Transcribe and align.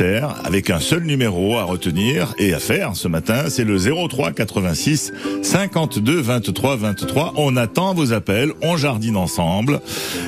anniversaire 0.00 0.36
avec 0.44 0.70
un 0.70 0.80
seul 0.80 1.02
numéro 1.04 1.56
à 1.56 1.64
retenir 1.64 2.34
et 2.38 2.54
à 2.54 2.58
faire 2.58 2.96
ce 2.96 3.08
matin. 3.08 3.48
C'est 3.48 3.64
le 3.64 3.78
03 3.78 4.32
86 4.32 5.12
52 5.42 6.20
23 6.20 6.76
23. 6.76 7.34
On 7.36 7.56
attend 7.56 7.94
vos 7.94 8.12
appels, 8.12 8.52
on 8.62 8.76
jardine 8.76 9.16
ensemble. 9.16 9.80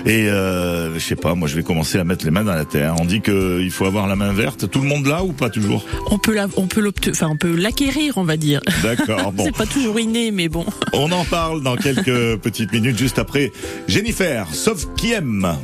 Et 0.06 0.29
euh, 0.29 0.95
je 0.95 0.98
sais 0.98 1.16
pas, 1.16 1.35
moi 1.35 1.48
je 1.48 1.56
vais 1.56 1.62
commencer 1.62 1.98
à 1.98 2.04
mettre 2.04 2.24
les 2.24 2.30
mains 2.30 2.45
dans 2.45 2.54
la 2.54 2.64
terre. 2.64 2.96
On 3.00 3.04
dit 3.04 3.21
qu'il 3.21 3.71
faut 3.71 3.87
avoir 3.87 4.06
la 4.06 4.16
main 4.16 4.32
verte. 4.32 4.71
Tout 4.71 4.80
le 4.80 4.88
monde 4.88 5.06
là 5.06 5.24
ou 5.24 5.32
pas 5.32 5.50
toujours? 5.50 5.85
On 6.11 6.19
peut 6.19 6.35
la, 6.35 6.47
on 6.57 6.67
peut 6.67 6.93
enfin 7.11 7.29
on 7.31 7.37
peut 7.37 7.54
l'acquérir, 7.54 8.19
on 8.19 8.25
va 8.25 8.37
dire. 8.37 8.61
D'accord. 8.83 9.21
Bon. 9.33 9.45
C'est 9.45 9.57
pas 9.57 9.67
toujours 9.67 9.99
inné, 9.99 10.31
mais 10.31 10.49
bon. 10.49 10.67
On 10.93 11.11
en 11.11 11.25
parle 11.25 11.63
dans 11.63 11.77
quelques 11.77 12.37
petites 12.43 12.71
minutes, 12.71 12.99
juste 12.99 13.19
après 13.19 13.51
Jennifer, 13.89 14.47
sauf 14.53 14.89
qui 14.95 15.13
aime. 15.13 15.57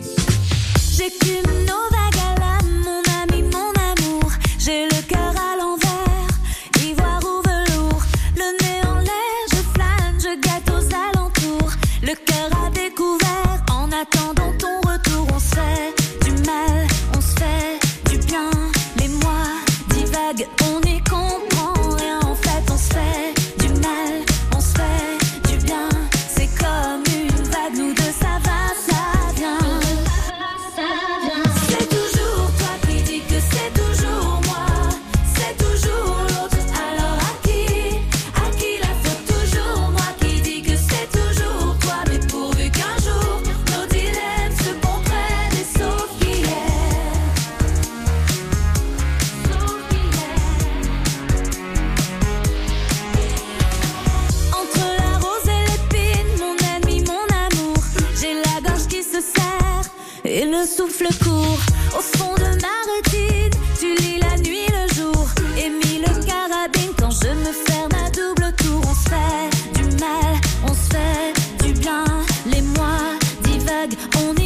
Sauf 73.91 74.38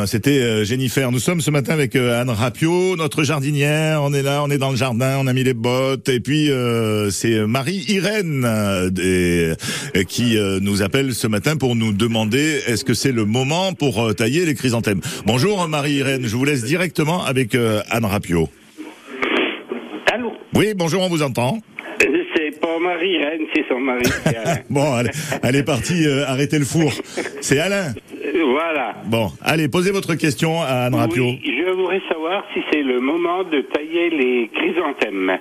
aime, 0.00 0.06
c'était 0.06 0.40
euh, 0.40 0.64
Jennifer. 0.64 1.10
Nous 1.12 1.18
sommes 1.18 1.40
ce 1.40 1.50
matin 1.50 1.72
avec 1.72 1.96
euh, 1.96 2.20
Anne 2.20 2.30
Rapio, 2.30 2.96
notre 2.96 3.22
jardinière. 3.22 4.02
On 4.02 4.12
est 4.12 4.22
là, 4.22 4.42
on 4.42 4.50
est 4.50 4.58
dans 4.58 4.70
le 4.70 4.76
jardin, 4.76 5.16
on 5.18 5.26
a 5.26 5.32
mis 5.32 5.44
les 5.44 5.54
bottes. 5.54 6.08
Et 6.08 6.20
puis 6.20 6.50
euh, 6.50 7.10
c'est 7.10 7.46
Marie-Irène 7.46 8.46
qui 10.08 10.36
nous 10.60 10.82
appelle 10.82 11.14
ce 11.14 11.26
matin 11.26 11.56
pour 11.56 11.76
nous 11.76 11.92
demander 11.92 12.60
est-ce 12.66 12.84
que 12.84 12.94
c'est 12.94 13.12
le 13.12 13.24
moment 13.24 13.72
pour 13.72 14.14
tailler 14.14 14.44
les 14.44 14.54
chrysanthèmes. 14.54 15.00
Bonjour 15.26 15.66
Marie-Irène, 15.68 16.26
je 16.26 16.36
vous 16.36 16.44
laisse 16.44 16.64
directement 16.64 17.24
avec 17.24 17.54
Anne 17.54 18.04
Rapio. 18.04 18.48
Allô? 20.12 20.32
Oui, 20.54 20.72
bonjour, 20.76 21.02
on 21.02 21.08
vous 21.08 21.22
entend. 21.22 21.60
C'est 22.34 22.60
pas 22.60 22.78
Marie-Irène, 22.78 23.42
c'est 23.54 23.64
son 23.68 23.80
mari. 23.80 24.02
bon, 24.70 24.98
elle, 24.98 25.10
elle, 25.42 25.56
est 25.56 25.62
partie 25.62 26.06
arrêter 26.06 26.58
le 26.58 26.64
four. 26.64 26.92
C'est 27.40 27.58
Alain. 27.58 27.92
Voilà. 28.52 28.94
Bon, 29.06 29.30
allez, 29.42 29.68
posez 29.68 29.90
votre 29.90 30.14
question 30.14 30.60
à 30.62 30.86
Anne 30.86 30.94
Rapio. 30.94 31.24
Oui, 31.24 31.40
je 31.44 31.70
voudrais 31.72 32.00
savoir 32.08 32.44
si 32.54 32.60
c'est 32.70 32.82
le 32.82 33.00
moment 33.00 33.42
de 33.44 33.60
tailler 33.72 34.10
les 34.10 34.50
chrysanthèmes. 34.54 35.38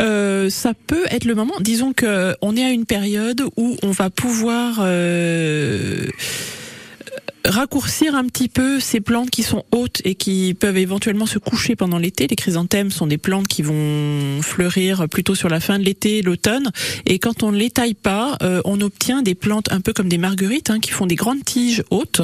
Euh, 0.00 0.48
ça 0.48 0.72
peut 0.86 1.04
être 1.10 1.24
le 1.24 1.34
moment. 1.34 1.54
Disons 1.60 1.92
que 1.92 2.34
on 2.42 2.56
est 2.56 2.64
à 2.64 2.70
une 2.70 2.86
période 2.86 3.42
où 3.56 3.76
on 3.82 3.90
va 3.90 4.10
pouvoir 4.10 4.80
euh, 4.80 6.06
raccourcir 7.44 8.14
un 8.14 8.24
petit 8.24 8.48
peu 8.48 8.80
ces 8.80 9.00
plantes 9.00 9.30
qui 9.30 9.42
sont 9.42 9.64
hautes 9.72 10.00
et 10.04 10.14
qui 10.14 10.54
peuvent 10.54 10.76
éventuellement 10.76 11.26
se 11.26 11.38
coucher 11.38 11.76
pendant 11.76 11.98
l'été. 11.98 12.26
Les 12.26 12.36
chrysanthèmes 12.36 12.90
sont 12.90 13.06
des 13.06 13.18
plantes 13.18 13.48
qui 13.48 13.62
vont 13.62 14.42
fleurir 14.42 15.08
plutôt 15.08 15.34
sur 15.34 15.48
la 15.48 15.60
fin 15.60 15.78
de 15.78 15.84
l'été, 15.84 16.22
l'automne. 16.22 16.70
Et 17.06 17.18
quand 17.18 17.42
on 17.42 17.52
ne 17.52 17.56
les 17.56 17.70
taille 17.70 17.94
pas, 17.94 18.36
euh, 18.42 18.60
on 18.64 18.80
obtient 18.80 19.22
des 19.22 19.34
plantes 19.34 19.72
un 19.72 19.80
peu 19.80 19.92
comme 19.92 20.08
des 20.08 20.18
marguerites 20.18 20.70
hein, 20.70 20.80
qui 20.80 20.90
font 20.90 21.06
des 21.06 21.14
grandes 21.14 21.44
tiges 21.44 21.82
hautes. 21.90 22.20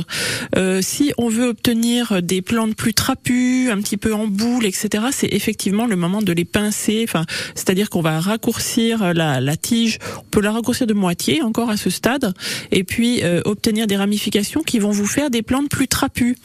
Euh, 0.57 0.81
si 0.83 1.13
on 1.19 1.29
veut 1.29 1.49
obtenir 1.49 2.23
des 2.23 2.43
plantes 2.43 2.77
plus 2.77 2.95
trapues, 2.95 3.71
un 3.71 3.81
petit 3.81 3.97
peu 3.97 4.15
en 4.15 4.27
boule, 4.27 4.67
etc., 4.67 5.07
c'est 5.13 5.33
effectivement 5.33 5.87
le 5.87 5.97
moment 5.97 6.23
de 6.23 6.33
les 6.33 6.45
pincer. 6.45 7.05
Enfin, 7.05 7.25
c'est-à-dire 7.55 7.91
qu'on 7.91 8.03
va 8.03 8.21
raccourcir 8.21 9.15
la, 9.15 9.41
la, 9.41 9.57
tige. 9.57 9.99
On 10.19 10.25
peut 10.31 10.41
la 10.41 10.53
raccourcir 10.53 10.87
de 10.87 10.95
moitié 10.95 11.43
encore 11.43 11.71
à 11.71 11.77
ce 11.77 11.91
stade, 11.91 12.35
et 12.71 12.85
puis 12.85 13.23
euh, 13.23 13.41
obtenir 13.45 13.87
des 13.87 13.97
ramifications 13.97 14.63
qui 14.63 14.79
vont 14.79 14.91
vous 14.91 15.06
faire 15.07 15.31
des 15.31 15.43
plantes 15.43 15.69
plus 15.69 15.89
trapues. 15.89 16.37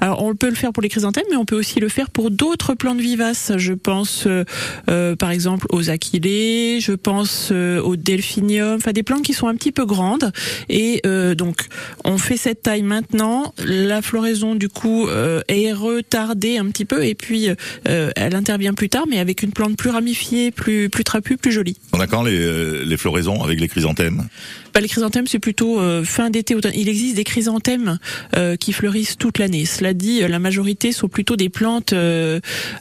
Alors 0.00 0.22
on 0.22 0.34
peut 0.34 0.48
le 0.48 0.54
faire 0.54 0.72
pour 0.72 0.82
les 0.82 0.88
chrysanthèmes, 0.88 1.24
mais 1.30 1.36
on 1.36 1.44
peut 1.44 1.56
aussi 1.56 1.80
le 1.80 1.88
faire 1.88 2.10
pour 2.10 2.30
d'autres 2.30 2.74
plantes 2.74 3.00
vivaces. 3.00 3.52
Je 3.56 3.72
pense 3.72 4.24
euh, 4.26 4.44
euh, 4.90 5.16
par 5.16 5.30
exemple 5.30 5.66
aux 5.70 5.90
achillées, 5.90 6.80
je 6.80 6.92
pense 6.92 7.50
euh, 7.52 7.80
aux 7.80 7.96
delphinium, 7.96 8.76
enfin 8.76 8.92
des 8.92 9.02
plantes 9.02 9.22
qui 9.22 9.32
sont 9.32 9.48
un 9.48 9.54
petit 9.54 9.72
peu 9.72 9.86
grandes. 9.86 10.32
Et 10.68 11.02
donc 11.36 11.66
on 12.04 12.18
fait 12.18 12.36
cette 12.36 12.62
taille 12.62 12.82
maintenant. 12.82 13.54
La 13.64 14.02
floraison 14.02 14.54
du 14.54 14.68
coup 14.68 15.08
est 15.48 15.72
retardée 15.72 16.58
un 16.58 16.66
petit 16.66 16.84
peu, 16.84 17.04
et 17.04 17.14
puis 17.14 17.48
elle 17.84 18.34
intervient 18.34 18.74
plus 18.74 18.88
tard, 18.88 19.04
mais 19.08 19.18
avec 19.18 19.42
une 19.42 19.52
plante 19.52 19.76
plus 19.76 19.90
ramifiée, 19.90 20.50
plus 20.50 20.90
trapue, 21.04 21.36
plus 21.36 21.52
jolie. 21.52 21.76
On 21.92 22.00
a 22.00 22.06
quand 22.06 22.22
les 22.22 22.96
floraisons 22.96 23.42
avec 23.42 23.60
les 23.60 23.68
chrysanthèmes? 23.68 24.28
Bah, 24.74 24.80
Les 24.80 24.88
chrysanthèmes, 24.88 25.26
c'est 25.26 25.38
plutôt 25.38 25.78
fin 26.04 26.30
d'été, 26.30 26.54
automne. 26.54 26.72
Il 26.74 26.88
existe 26.88 27.16
des 27.16 27.24
chrysanthèmes 27.24 27.98
euh, 28.36 28.56
qui 28.56 28.72
fleurissent 28.72 29.16
toute 29.16 29.38
l'année. 29.38 29.64
Cela 29.64 29.94
dit, 29.94 30.20
la 30.20 30.38
majorité 30.38 30.92
sont 30.92 31.08
plutôt 31.08 31.36
des 31.36 31.48
plantes 31.48 31.92
euh, 31.92 32.40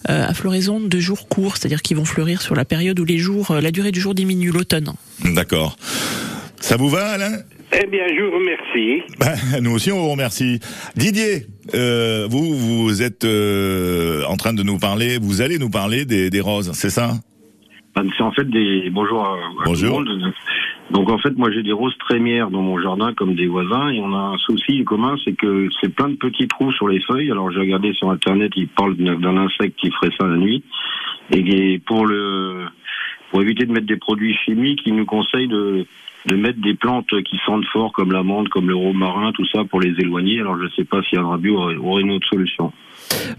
euh, 0.10 0.28
à 0.28 0.34
floraison 0.34 0.80
de 0.80 1.00
jours 1.00 1.28
courts, 1.28 1.57
c'est-à-dire 1.57 1.81
qui 1.81 1.94
vont 1.94 2.06
fleurir 2.06 2.42
sur 2.42 2.56
la 2.56 2.66
période 2.66 3.00
où 3.00 3.06
les 3.06 3.18
jours, 3.18 3.54
la 3.62 3.72
durée 3.72 3.92
du 3.92 4.00
jour 4.00 4.13
diminue, 4.16 4.51
l'automne. 4.51 4.94
D'accord. 5.24 5.75
Ça 6.60 6.75
vous 6.78 6.89
va, 6.89 7.07
Alain? 7.12 7.38
Eh 7.74 7.86
bien, 7.88 8.04
je 8.07 8.24
vous 8.24 8.38
remercie. 8.38 9.04
Bah, 9.19 9.60
nous 9.62 9.72
aussi, 9.72 9.92
on 9.92 10.00
vous 10.01 10.10
remercie. 10.12 10.60
Didier, 10.95 11.45
euh, 11.74 12.28
vous, 12.30 12.56
vous 12.56 13.01
êtes 13.01 13.25
euh, 13.25 14.24
en 14.25 14.38
train 14.38 14.54
de 14.54 14.63
nous 14.63 14.78
parler, 14.78 15.18
vous 15.22 15.42
allez 15.42 15.57
nous 15.60 15.69
parler 15.69 16.06
des, 16.06 16.30
des 16.30 16.42
roses, 16.42 16.72
c'est 16.74 16.89
ça? 16.89 17.12
Ah, 17.95 18.01
C'est 18.18 18.24
en 18.24 18.31
fait 18.31 18.45
des 18.50 18.89
bonjour 18.92 19.22
à, 19.24 19.34
à 19.34 19.66
Bonjour. 19.66 19.98
tout 19.98 20.04
le 20.06 20.18
monde. 20.19 20.34
Donc 20.92 21.10
en 21.10 21.18
fait, 21.18 21.36
moi 21.38 21.51
j'ai 21.51 21.63
des 21.63 21.74
roses 21.74 21.98
trémières 21.98 22.50
dans 22.50 22.62
mon 22.62 22.80
jardin 22.80 23.13
comme 23.13 23.36
des 23.36 23.48
voisins 23.48 23.89
et 23.89 24.00
on 24.00 24.13
a 24.13 24.34
un 24.34 24.38
souci 24.38 24.84
commun, 24.86 25.16
c'est 25.25 25.34
que 25.34 25.68
c'est 25.81 25.94
plein 25.94 26.10
de 26.10 26.16
petits 26.16 26.48
trous 26.48 26.72
sur 26.72 26.88
les 26.88 27.01
feuilles. 27.01 27.30
Alors 27.30 27.51
j'ai 27.51 27.60
regardé 27.60 27.94
sur 27.94 28.10
internet, 28.10 28.54
ils 28.56 28.69
parlent 28.69 28.95
d'un 28.95 29.38
insecte 29.38 29.78
qui 29.78 29.92
ferait 29.92 30.12
ça 30.18 30.25
la 30.28 30.38
nuit 30.38 30.63
et 31.31 31.80
pour 31.80 32.06
le 32.06 32.66
pour 33.31 33.42
éviter 33.42 33.66
de 33.66 33.74
mettre 33.74 33.88
des 33.88 33.98
produits 33.98 34.34
chimiques, 34.34 34.81
ils 34.86 34.95
nous 34.95 35.06
conseillent 35.06 35.50
de 35.50 35.86
de 36.25 36.36
mettre 36.36 36.60
des 36.60 36.74
plantes 36.74 37.22
qui 37.24 37.39
sentent 37.45 37.66
fort 37.66 37.92
comme 37.94 38.12
l'amande, 38.12 38.50
comme 38.50 38.68
le 38.68 38.75
romarin, 38.75 39.31
tout 39.31 39.45
ça 39.45 39.63
pour 39.63 39.80
les 39.80 39.92
éloigner. 40.00 40.39
Alors 40.39 40.57
je 40.57 40.68
sais 40.75 40.84
pas 40.84 41.01
si 41.04 41.18
un 41.18 41.25
rabio 41.25 41.57
aurait, 41.57 41.75
aurait 41.75 42.01
une 42.01 42.12
autre 42.12 42.28
solution. 42.28 42.72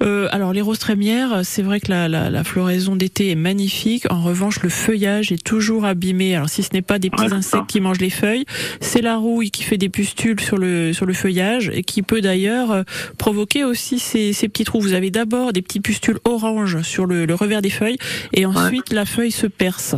Euh, 0.02 0.28
alors 0.30 0.52
les 0.52 0.60
roses 0.60 0.78
trémières, 0.78 1.40
c'est 1.44 1.62
vrai 1.62 1.80
que 1.80 1.90
la, 1.90 2.08
la, 2.08 2.30
la 2.30 2.44
floraison 2.44 2.94
d'été 2.96 3.30
est 3.30 3.34
magnifique. 3.34 4.06
En 4.10 4.22
revanche, 4.22 4.60
le 4.62 4.68
feuillage 4.68 5.32
est 5.32 5.42
toujours 5.42 5.84
abîmé. 5.84 6.36
Alors 6.36 6.48
si 6.48 6.62
ce 6.62 6.70
n'est 6.72 6.82
pas 6.82 6.98
des 6.98 7.10
petits 7.10 7.24
Ouais, 7.24 7.32
insectes 7.32 7.62
ça. 7.62 7.66
qui 7.68 7.80
mangent 7.80 8.00
les 8.00 8.10
feuilles, 8.10 8.44
c'est 8.80 9.02
la 9.02 9.16
rouille 9.16 9.50
qui 9.50 9.62
fait 9.64 9.76
des 9.78 9.88
pustules 9.88 10.40
sur 10.40 10.56
le 10.56 10.92
sur 10.92 11.06
le 11.06 11.12
feuillage 11.14 11.70
et 11.74 11.82
qui 11.82 12.02
peut 12.02 12.20
d'ailleurs 12.20 12.70
euh, 12.70 12.82
provoquer 13.18 13.64
aussi 13.64 13.98
ces, 13.98 14.32
ces 14.32 14.48
petits 14.48 14.64
trous. 14.64 14.80
Vous 14.80 14.94
avez 14.94 15.10
d'abord 15.10 15.52
des 15.52 15.62
petits 15.62 15.80
pustules 15.80 16.18
orange 16.24 16.82
sur 16.82 17.06
le, 17.06 17.26
le 17.26 17.34
revers 17.34 17.62
des 17.62 17.70
feuilles 17.70 17.98
et 18.32 18.46
ensuite 18.46 18.92
la 18.92 19.04
feuille 19.04 19.32
se 19.32 19.46
perce. 19.46 19.94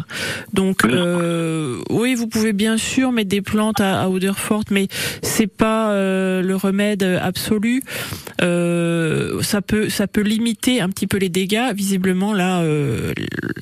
Donc 0.54 0.84
euh, 0.84 1.78
oui, 1.90 2.14
vous 2.14 2.26
pouvez 2.26 2.52
bien 2.52 2.76
sûr 2.78 3.12
mettre 3.12 3.28
des 3.28 3.42
plantes 3.42 3.80
à, 3.80 4.02
à 4.02 4.08
odeur 4.08 4.38
forte, 4.38 4.70
mais 4.70 4.88
c'est 5.22 5.46
pas 5.46 5.90
euh, 5.92 6.42
le 6.42 6.56
remède 6.56 7.02
absolu. 7.02 7.82
Euh, 8.42 9.40
ça 9.60 9.66
peut 9.66 9.88
ça 9.90 10.06
peut 10.06 10.22
limiter 10.22 10.80
un 10.80 10.88
petit 10.88 11.06
peu 11.06 11.18
les 11.18 11.28
dégâts. 11.28 11.74
Visiblement 11.74 12.32
là, 12.32 12.62
euh, 12.62 13.12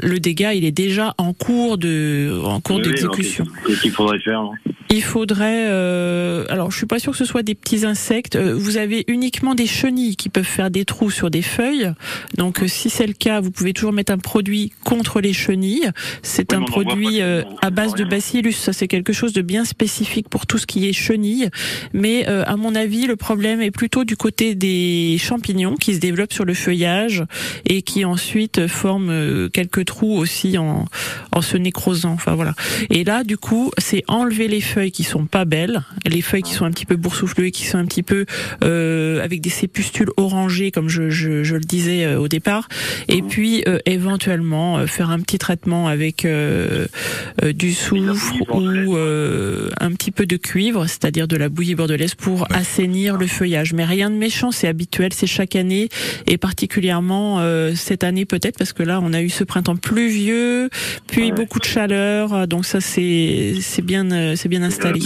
le 0.00 0.20
dégât 0.20 0.54
il 0.54 0.64
est 0.64 0.70
déjà 0.70 1.12
en 1.18 1.32
cours 1.32 1.76
de 1.76 2.40
en 2.44 2.60
cours 2.60 2.76
Oui, 2.76 2.82
oui, 2.84 2.90
d'exécution. 2.90 3.44
Qu'est-ce 3.66 3.82
qu'il 3.82 3.90
faudrait 3.90 4.20
faire 4.20 4.38
hein 4.40 4.52
Il 4.90 5.02
faudrait, 5.02 5.66
euh, 5.68 6.44
alors 6.50 6.70
je 6.70 6.76
suis 6.76 6.86
pas 6.86 7.00
sûr 7.00 7.12
que 7.12 7.18
ce 7.18 7.24
soit 7.24 7.42
des 7.42 7.56
petits 7.56 7.84
insectes. 7.84 8.36
Euh, 8.36 8.54
Vous 8.54 8.76
avez 8.76 9.04
uniquement 9.08 9.56
des 9.56 9.66
chenilles 9.66 10.14
qui 10.14 10.28
peuvent 10.28 10.44
faire 10.44 10.70
des 10.70 10.84
trous 10.84 11.10
sur 11.10 11.30
des 11.30 11.42
feuilles. 11.42 11.92
Donc 12.36 12.62
si 12.68 12.90
c'est 12.90 13.06
le 13.08 13.12
cas, 13.12 13.40
vous 13.40 13.50
pouvez 13.50 13.72
toujours 13.72 13.92
mettre 13.92 14.12
un 14.12 14.18
produit 14.18 14.70
contre 14.84 15.20
les 15.20 15.32
chenilles. 15.32 15.90
C'est 16.22 16.52
Oui, 16.52 16.58
un 16.58 16.62
produit 16.62 17.22
euh, 17.22 17.42
à 17.60 17.70
base 17.70 17.94
de 17.94 18.04
bacillus. 18.04 18.52
Ça 18.52 18.72
c'est 18.72 18.86
quelque 18.86 19.12
chose 19.12 19.32
de 19.32 19.42
bien 19.42 19.64
spécifique 19.64 20.28
pour 20.28 20.46
tout 20.46 20.58
ce 20.58 20.66
qui 20.66 20.88
est 20.88 20.92
chenilles. 20.92 21.48
Mais 21.92 22.24
à 22.26 22.56
mon 22.56 22.76
avis, 22.76 23.06
le 23.06 23.16
problème 23.16 23.60
est 23.60 23.72
plutôt 23.72 24.04
du 24.04 24.16
côté 24.16 24.54
des 24.54 25.16
champignons 25.18 25.74
qui 25.74 25.87
se 25.94 26.00
développent 26.00 26.32
sur 26.32 26.44
le 26.44 26.54
feuillage 26.54 27.24
et 27.64 27.82
qui 27.82 28.04
ensuite 28.04 28.66
forment 28.66 29.10
euh, 29.10 29.48
quelques 29.48 29.84
trous 29.84 30.16
aussi 30.16 30.58
en, 30.58 30.86
en 31.32 31.42
se 31.42 31.56
nécrosant. 31.56 32.12
Enfin 32.12 32.34
voilà. 32.34 32.54
Et 32.90 33.04
là, 33.04 33.24
du 33.24 33.36
coup, 33.36 33.70
c'est 33.78 34.02
enlever 34.08 34.48
les 34.48 34.60
feuilles 34.60 34.92
qui 34.92 35.04
sont 35.04 35.26
pas 35.26 35.44
belles, 35.44 35.82
les 36.06 36.22
feuilles 36.22 36.42
qui 36.42 36.54
sont 36.54 36.64
un 36.64 36.70
petit 36.70 36.86
peu 36.86 36.96
boursouflées, 36.96 37.50
qui 37.50 37.66
sont 37.66 37.78
un 37.78 37.86
petit 37.86 38.02
peu 38.02 38.26
euh, 38.64 39.22
avec 39.22 39.40
des 39.40 39.50
sépustules 39.50 40.10
orangées, 40.16 40.70
comme 40.70 40.88
je, 40.88 41.10
je, 41.10 41.44
je 41.44 41.54
le 41.54 41.64
disais 41.64 42.04
euh, 42.04 42.18
au 42.18 42.28
départ, 42.28 42.68
et 43.08 43.22
puis 43.22 43.62
euh, 43.68 43.78
éventuellement 43.86 44.78
euh, 44.78 44.86
faire 44.86 45.10
un 45.10 45.20
petit 45.20 45.38
traitement 45.38 45.86
avec 45.86 46.26
du 46.26 47.72
soufre 47.72 48.34
ou 48.52 48.96
euh, 48.96 49.70
un 49.80 49.92
petit 49.92 50.10
peu 50.10 50.26
de 50.26 50.36
cuivre, 50.36 50.86
c'est-à-dire 50.86 51.28
de 51.28 51.36
la 51.36 51.48
bouillie 51.48 51.74
bordelaise 51.74 52.14
pour 52.14 52.46
assainir 52.50 53.16
le 53.16 53.26
feuillage. 53.26 53.72
Mais 53.72 53.84
rien 53.84 54.10
de 54.10 54.16
méchant, 54.16 54.50
c'est 54.50 54.66
habituel, 54.66 55.12
c'est 55.12 55.26
chaque 55.26 55.54
année 55.54 55.77
et 56.26 56.38
particulièrement 56.38 57.38
euh, 57.40 57.74
cette 57.74 58.04
année 58.04 58.24
peut-être 58.24 58.58
parce 58.58 58.72
que 58.72 58.82
là 58.82 59.00
on 59.02 59.12
a 59.12 59.22
eu 59.22 59.28
ce 59.30 59.44
printemps 59.44 59.76
pluvieux, 59.76 60.68
puis 61.06 61.26
Ouais. 61.26 61.32
beaucoup 61.32 61.58
de 61.58 61.64
chaleur, 61.64 62.46
donc 62.48 62.64
ça 62.64 62.80
c'est 62.80 63.54
c'est 63.60 63.84
bien 63.84 64.10
euh, 64.10 64.34
c'est 64.36 64.48
bien 64.48 64.62
installé. 64.62 65.00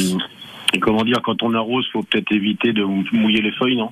Et 0.75 0.79
comment 0.81 1.05
dire, 1.05 1.21
quand 1.23 1.43
on 1.43 1.53
arrose, 1.55 1.87
faut 1.93 2.03
peut-être 2.03 2.33
éviter 2.33 2.73
de 2.73 2.83
mouiller 3.13 3.43
les 3.43 3.53
feuilles, 3.53 3.77
non? 3.77 3.91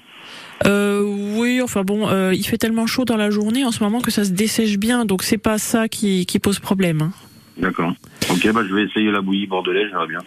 Euh, 0.66 1.02
oui, 1.36 1.60
enfin 1.62 1.82
bon, 1.82 2.08
euh, 2.08 2.32
il 2.34 2.42
fait 2.44 2.56
tellement 2.58 2.86
chaud 2.86 3.04
dans 3.04 3.16
la 3.16 3.30
journée 3.30 3.64
en 3.64 3.70
ce 3.70 3.82
moment 3.84 4.00
que 4.00 4.10
ça 4.10 4.24
se 4.24 4.30
dessèche 4.32 4.78
bien, 4.78 5.04
donc 5.04 5.22
c'est 5.22 5.38
pas 5.38 5.58
ça 5.58 5.88
qui, 5.88 6.24
qui 6.26 6.38
pose 6.38 6.58
problème. 6.58 7.02
hein. 7.02 7.12
D'accord. 7.58 7.92
Ok, 8.30 8.50
bah 8.52 8.62
je 8.68 8.74
vais 8.74 8.84
essayer 8.84 9.10
la 9.10 9.20
bouillie 9.20 9.46
bordelaise, 9.46 9.88
j'aimerais 9.90 10.06
bien. 10.08 10.20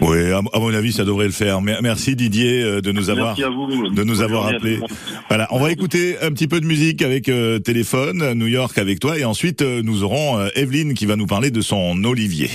Oui, 0.00 0.30
à, 0.30 0.38
à 0.52 0.58
mon 0.58 0.74
avis, 0.74 0.92
ça 0.92 1.04
devrait 1.04 1.26
le 1.26 1.32
faire. 1.32 1.60
Mer- 1.62 1.80
Merci 1.82 2.16
Didier 2.16 2.62
euh, 2.62 2.80
de 2.80 2.92
nous 2.92 3.08
avoir 3.10 3.34
vous. 3.50 3.88
de 3.94 4.04
nous 4.04 4.20
avoir 4.20 4.46
appelé. 4.56 4.80
Voilà, 5.28 5.48
on 5.50 5.58
va 5.58 5.72
écouter 5.72 6.16
un 6.22 6.30
petit 6.32 6.46
peu 6.48 6.60
de 6.60 6.66
musique 6.66 7.02
avec 7.02 7.28
euh, 7.28 7.58
téléphone, 7.58 8.32
New 8.34 8.46
York 8.46 8.76
avec 8.78 9.00
toi, 9.00 9.18
et 9.18 9.24
ensuite 9.24 9.62
euh, 9.62 9.82
nous 9.82 10.02
aurons 10.02 10.38
euh, 10.38 10.48
Evelyne 10.54 10.94
qui 10.94 11.06
va 11.06 11.16
nous 11.16 11.26
parler 11.26 11.50
de 11.50 11.60
son 11.60 12.02
olivier. 12.04 12.50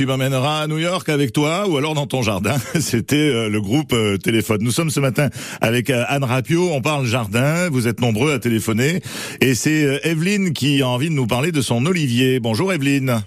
Tu 0.00 0.06
m'emmèneras 0.06 0.62
à 0.62 0.66
New 0.66 0.78
York 0.78 1.10
avec 1.10 1.30
toi 1.30 1.68
ou 1.68 1.76
alors 1.76 1.92
dans 1.92 2.06
ton 2.06 2.22
jardin. 2.22 2.56
C'était 2.80 3.16
euh, 3.16 3.50
le 3.50 3.60
groupe 3.60 3.92
euh, 3.92 4.16
Téléphone. 4.16 4.62
Nous 4.62 4.70
sommes 4.70 4.88
ce 4.88 4.98
matin 4.98 5.28
avec 5.60 5.90
euh, 5.90 6.04
Anne 6.08 6.24
Rapio. 6.24 6.70
On 6.72 6.80
parle 6.80 7.04
jardin. 7.04 7.68
Vous 7.68 7.86
êtes 7.86 8.00
nombreux 8.00 8.32
à 8.32 8.38
téléphoner. 8.38 9.02
Et 9.42 9.54
c'est 9.54 10.00
Evelyne 10.04 10.54
qui 10.54 10.80
a 10.80 10.88
envie 10.88 11.10
de 11.10 11.14
nous 11.14 11.26
parler 11.26 11.52
de 11.52 11.60
son 11.60 11.84
olivier. 11.84 12.40
Bonjour 12.40 12.72
Evelyne. 12.72 13.20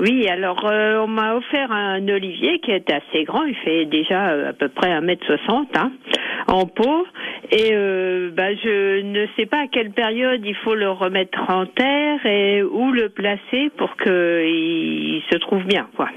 Oui, 0.00 0.26
alors 0.28 0.64
euh, 0.66 0.98
on 1.02 1.06
m'a 1.08 1.34
offert 1.34 1.70
un 1.70 2.06
olivier 2.08 2.58
qui 2.60 2.70
est 2.70 2.90
assez 2.90 3.24
grand, 3.24 3.44
il 3.44 3.54
fait 3.56 3.84
déjà 3.84 4.30
euh, 4.30 4.50
à 4.50 4.52
peu 4.54 4.68
près 4.68 4.88
1m60 4.88 5.66
hein, 5.74 5.92
en 6.48 6.64
pot. 6.66 7.04
Et 7.52 7.70
euh, 7.72 8.30
bah, 8.34 8.54
je 8.54 9.02
ne 9.02 9.26
sais 9.36 9.44
pas 9.46 9.62
à 9.64 9.66
quelle 9.66 9.90
période 9.90 10.40
il 10.44 10.54
faut 10.64 10.74
le 10.74 10.88
remettre 10.90 11.38
en 11.48 11.66
terre 11.66 12.24
et 12.24 12.62
où 12.62 12.92
le 12.92 13.08
placer 13.08 13.70
pour 13.76 13.94
qu'il 13.96 15.20
se 15.30 15.36
trouve 15.38 15.64
bien. 15.64 15.88
quoi. 15.96 16.08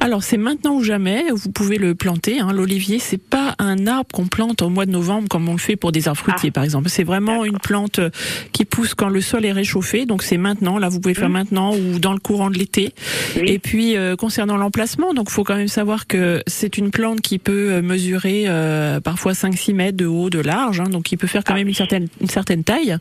Alors 0.00 0.22
c'est 0.22 0.36
maintenant 0.36 0.74
ou 0.74 0.82
jamais. 0.84 1.24
Vous 1.32 1.50
pouvez 1.50 1.78
le 1.78 1.94
planter. 1.94 2.40
Hein. 2.40 2.52
L'olivier, 2.54 2.98
c'est 2.98 3.22
pas 3.22 3.54
un 3.58 3.86
arbre 3.86 4.08
qu'on 4.12 4.26
plante 4.26 4.62
au 4.62 4.68
mois 4.68 4.86
de 4.86 4.90
novembre 4.90 5.28
comme 5.28 5.48
on 5.48 5.52
le 5.52 5.58
fait 5.58 5.76
pour 5.76 5.92
des 5.92 6.08
arbres 6.08 6.20
fruitiers, 6.20 6.50
Ah. 6.52 6.54
par 6.56 6.64
exemple. 6.64 6.88
C'est 6.90 7.04
vraiment 7.04 7.44
une 7.44 7.58
plante 7.58 7.98
qui 8.52 8.64
pousse 8.66 8.94
quand 8.94 9.08
le 9.08 9.20
sol 9.20 9.44
est 9.46 9.52
réchauffé. 9.52 10.04
Donc 10.06 10.22
c'est 10.22 10.38
maintenant. 10.38 10.78
Là, 10.78 10.88
vous 10.90 11.00
pouvez 11.00 11.14
faire 11.14 11.30
maintenant 11.30 11.72
ou 11.74 11.98
dans 11.98 12.12
le 12.12 12.18
courant 12.20 12.50
de 12.50 12.58
l'été. 12.58 12.90
Oui. 13.36 13.48
Et 13.50 13.58
puis 13.58 13.96
euh, 13.96 14.16
concernant 14.16 14.56
l'emplacement, 14.56 15.14
donc 15.14 15.30
faut 15.30 15.44
quand 15.44 15.56
même 15.56 15.68
savoir 15.68 16.06
que 16.06 16.42
c'est 16.46 16.76
une 16.78 16.90
plante 16.90 17.20
qui 17.20 17.38
peut 17.38 17.72
euh, 17.72 17.82
mesurer 17.82 18.44
euh, 18.46 19.00
parfois 19.00 19.32
5-6 19.32 19.74
mètres 19.74 19.96
de 19.96 20.06
haut, 20.06 20.30
de 20.30 20.38
large. 20.40 20.80
hein. 20.80 20.88
donc 20.90 21.12
il 21.12 21.16
peut 21.16 21.26
faire 21.26 21.44
quand 21.44 21.54
Ah. 21.54 21.58
même 21.58 21.68
une 21.68 21.74
certaine 21.74 22.08
une 22.20 22.28
certaine 22.28 22.64
taille. 22.64 22.96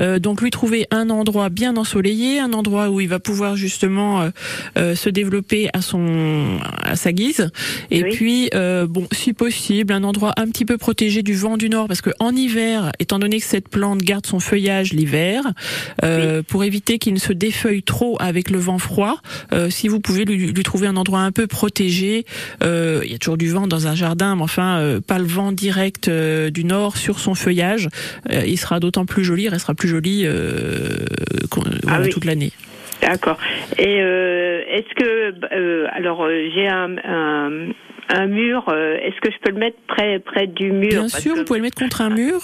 Euh, 0.00 0.18
donc 0.18 0.40
lui 0.42 0.50
trouver 0.50 0.86
un 0.90 1.10
endroit 1.10 1.48
bien 1.48 1.76
ensoleillé, 1.76 2.38
un 2.40 2.52
endroit 2.52 2.88
où 2.90 3.00
il 3.00 3.08
va 3.08 3.18
pouvoir 3.18 3.56
justement 3.56 4.22
euh, 4.22 4.30
euh, 4.78 4.94
se 4.94 5.08
développer 5.10 5.68
à 5.72 5.82
son 5.82 6.58
à 6.82 6.96
sa 6.96 7.12
guise. 7.12 7.50
Et 7.90 8.02
Oui. 8.04 8.10
puis 8.12 8.50
euh, 8.54 8.86
bon, 8.86 9.06
si 9.12 9.32
possible, 9.32 9.92
un 9.92 10.04
endroit 10.04 10.32
un 10.36 10.46
petit 10.48 10.64
peu 10.64 10.78
protégé 10.78 11.22
du 11.22 11.34
vent 11.34 11.56
du 11.56 11.68
nord, 11.68 11.88
parce 11.88 12.00
que 12.02 12.10
en 12.20 12.34
hiver, 12.34 12.92
étant 12.98 13.18
donné 13.18 13.38
que 13.40 13.46
cette 13.46 13.68
plante 13.68 13.98
garde 14.02 14.26
son 14.26 14.40
feuillage 14.40 14.92
l'hiver, 14.92 15.42
euh, 16.02 16.42
pour 16.42 16.64
éviter 16.64 16.98
qu'il 16.98 17.14
ne 17.14 17.18
se 17.18 17.32
défeuille 17.32 17.82
trop 17.82 18.16
avec 18.20 18.50
le 18.50 18.58
vent 18.58 18.78
froid, 18.78 19.16
euh, 19.52 19.63
si 19.70 19.88
vous 19.88 20.00
pouvez 20.00 20.24
lui, 20.24 20.52
lui 20.52 20.62
trouver 20.62 20.86
un 20.86 20.96
endroit 20.96 21.20
un 21.20 21.32
peu 21.32 21.46
protégé, 21.46 22.24
euh, 22.62 23.00
il 23.04 23.12
y 23.12 23.14
a 23.14 23.18
toujours 23.18 23.36
du 23.36 23.48
vent 23.48 23.66
dans 23.66 23.86
un 23.86 23.94
jardin, 23.94 24.36
mais 24.36 24.42
enfin 24.42 24.78
euh, 24.78 25.00
pas 25.00 25.18
le 25.18 25.24
vent 25.26 25.52
direct 25.52 26.08
euh, 26.08 26.50
du 26.50 26.64
nord 26.64 26.96
sur 26.96 27.18
son 27.18 27.34
feuillage, 27.34 27.88
euh, 28.30 28.42
il 28.46 28.58
sera 28.58 28.80
d'autant 28.80 29.06
plus 29.06 29.24
joli, 29.24 29.44
il 29.44 29.48
restera 29.48 29.74
plus 29.74 29.88
joli 29.88 30.22
euh, 30.24 31.04
oui. 31.56 32.08
toute 32.10 32.24
l'année. 32.24 32.52
D'accord. 33.02 33.38
Et 33.78 34.00
euh, 34.00 34.62
est-ce 34.68 34.94
que 34.94 35.34
euh, 35.52 35.86
alors 35.92 36.24
euh, 36.24 36.48
j'ai 36.54 36.68
un, 36.68 36.96
un 37.04 37.50
un 38.08 38.26
mur, 38.26 38.64
euh, 38.68 38.96
est-ce 39.02 39.20
que 39.20 39.30
je 39.30 39.36
peux 39.42 39.50
le 39.50 39.58
mettre 39.58 39.76
près 39.88 40.18
près 40.18 40.46
du 40.46 40.70
mur? 40.72 40.88
Bien 40.88 41.00
Parce 41.02 41.20
sûr, 41.20 41.34
que- 41.34 41.38
vous 41.40 41.44
pouvez 41.44 41.58
le 41.58 41.64
mettre 41.64 41.78
contre 41.80 42.00
un 42.02 42.10
mur. 42.10 42.42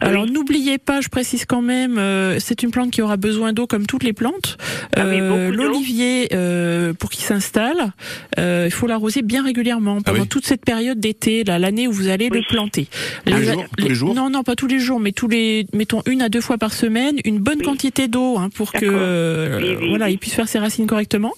Alors 0.00 0.24
oui. 0.24 0.32
n'oubliez 0.32 0.78
pas, 0.78 1.00
je 1.00 1.08
précise 1.08 1.44
quand 1.44 1.62
même, 1.62 1.96
euh, 1.98 2.38
c'est 2.38 2.62
une 2.62 2.70
plante 2.70 2.90
qui 2.90 3.02
aura 3.02 3.16
besoin 3.16 3.52
d'eau 3.52 3.66
comme 3.66 3.86
toutes 3.86 4.02
les 4.02 4.12
plantes. 4.12 4.56
Ah 4.96 5.04
d'eau. 5.04 5.50
L'olivier, 5.52 6.28
euh, 6.32 6.92
pour 6.92 7.10
qu'il 7.10 7.24
s'installe, 7.24 7.92
euh, 8.38 8.64
il 8.66 8.72
faut 8.72 8.86
l'arroser 8.86 9.22
bien 9.22 9.44
régulièrement 9.44 10.00
pendant 10.02 10.18
Ah 10.18 10.22
oui. 10.22 10.28
toute 10.28 10.44
cette 10.46 10.64
période 10.64 10.98
d'été, 10.98 11.44
là, 11.44 11.58
l'année 11.58 11.86
où 11.88 11.92
vous 11.92 12.08
allez 12.08 12.28
le 12.28 12.40
planter. 12.48 12.88
Tous 13.24 13.32
les 13.36 13.44
jours 13.44 13.64
Tous 13.78 13.88
les 13.88 13.94
jours 13.94 14.14
Non, 14.14 14.30
non, 14.30 14.42
pas 14.42 14.54
tous 14.56 14.66
les 14.66 14.78
jours, 14.78 15.00
mais 15.00 15.12
tous 15.12 15.28
les, 15.28 15.66
mettons 15.72 16.02
une 16.06 16.22
à 16.22 16.28
deux 16.28 16.40
fois 16.40 16.58
par 16.58 16.72
semaine, 16.72 17.16
une 17.24 17.38
bonne 17.38 17.58
Oui. 17.58 17.64
quantité 17.64 18.08
d'eau 18.08 18.38
hein, 18.38 18.48
pour 18.54 18.72
que 18.72 18.84
euh, 18.84 19.58
Oui, 19.60 19.76
oui, 19.80 19.88
voilà, 19.90 20.06
oui. 20.06 20.12
il 20.12 20.18
puisse 20.18 20.34
faire 20.34 20.48
ses 20.48 20.58
racines 20.58 20.86
correctement. 20.86 21.32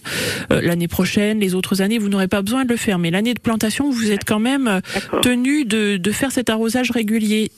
Euh, 0.53 0.61
l'année 0.63 0.89
prochaine, 0.89 1.39
les 1.41 1.55
autres 1.55 1.83
années, 1.83 1.99
vous 1.99 2.09
n'aurez 2.09 2.29
pas 2.29 2.43
besoin 2.43 2.65
de 2.65 2.71
le 2.71 2.77
faire, 2.77 2.99
mais 2.99 3.11
l'année 3.11 3.35
de 3.35 3.41
plantation, 3.41 3.58
vous 3.91 4.11
êtes 4.11 4.25
quand 4.25 4.39
même 4.41 4.69
euh, 4.69 4.81
tenu 5.23 5.65
de, 5.65 5.97
de 5.97 6.11
faire 6.11 6.31
cet 6.33 6.51
arrosage 6.51 6.91
régulier. 6.91 7.51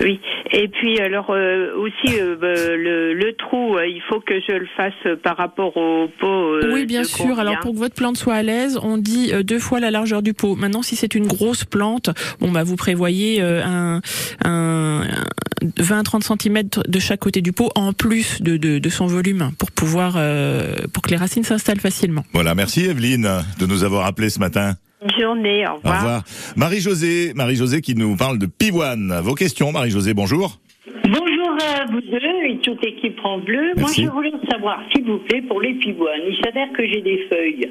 Oui. 0.00 0.18
Et 0.54 0.68
puis 0.68 0.98
alors 0.98 1.30
euh, 1.30 1.70
aussi 1.76 2.18
euh, 2.18 2.34
bah, 2.34 2.52
le, 2.52 3.14
le 3.14 3.32
trou, 3.34 3.76
euh, 3.76 3.86
il 3.86 4.02
faut 4.08 4.20
que 4.20 4.34
je 4.46 4.52
le 4.52 4.66
fasse 4.76 5.16
par 5.22 5.36
rapport 5.36 5.76
au 5.76 6.08
pot. 6.18 6.26
euh, 6.26 6.70
oui, 6.74 6.86
bien 6.86 7.04
sûr. 7.04 7.18
combien 7.26 7.38
Alors 7.38 7.60
pour 7.60 7.72
que 7.72 7.78
votre 7.78 7.94
plante 7.94 8.16
soit 8.16 8.34
à 8.34 8.42
l'aise, 8.42 8.78
on 8.82 8.98
dit 8.98 9.30
euh, 9.32 9.42
deux 9.44 9.60
fois 9.60 9.78
la 9.80 9.90
largeur 9.92 10.20
du 10.22 10.34
pot. 10.34 10.56
Maintenant, 10.56 10.82
si 10.82 10.96
c'est 10.96 11.14
une 11.14 11.26
grosse 11.28 11.64
plante, 11.64 12.10
bon 12.40 12.50
bah 12.50 12.64
vous 12.64 12.74
prévoyez 12.76 13.40
euh, 13.40 13.62
un, 13.64 14.00
un, 14.44 15.02
un 15.02 15.72
20-30 15.78 16.36
cm 16.42 16.62
de 16.88 16.98
chaque 16.98 17.20
côté 17.20 17.40
du 17.40 17.52
pot 17.52 17.70
en 17.76 17.92
plus 17.92 18.42
de, 18.42 18.56
de, 18.56 18.78
de 18.80 18.88
son 18.90 19.06
volume 19.06 19.52
pour 19.58 19.70
pouvoir 19.70 20.14
euh, 20.16 20.74
pour 20.92 21.02
que 21.04 21.10
les 21.10 21.16
racines 21.16 21.44
s'installent 21.44 21.80
facilement. 21.80 22.24
Voilà, 22.32 22.54
merci 22.56 22.86
Evelyne 22.86 23.28
de 23.60 23.66
nous 23.66 23.84
avoir 23.84 24.04
appelé 24.06 24.30
ce 24.30 24.40
matin. 24.40 24.74
Bonne 25.02 25.20
journée. 25.20 25.66
Au 25.66 25.72
Au 25.72 25.74
revoir. 25.76 25.96
revoir. 25.98 26.22
Marie-Josée, 26.56 27.32
Marie-Josée 27.34 27.80
qui 27.80 27.94
nous 27.94 28.16
parle 28.16 28.38
de 28.38 28.46
pivoine. 28.46 29.18
Vos 29.22 29.34
questions, 29.34 29.72
Marie-Josée, 29.72 30.14
bonjour. 30.14 30.58
Bonjour 31.04 31.56
à 31.60 31.86
vous 31.90 32.00
deux 32.00 32.48
et 32.48 32.58
toute 32.62 32.84
l'équipe 32.84 33.18
en 33.24 33.38
bleu. 33.38 33.72
Merci. 33.76 34.04
Moi, 34.04 34.10
je 34.10 34.14
voulais 34.16 34.32
savoir, 34.50 34.80
s'il 34.92 35.04
vous 35.04 35.18
plaît, 35.18 35.42
pour 35.42 35.60
les 35.60 35.74
pivoines. 35.74 36.20
Il 36.28 36.36
s'avère 36.44 36.70
que 36.72 36.86
j'ai 36.86 37.00
des 37.00 37.26
feuilles 37.28 37.68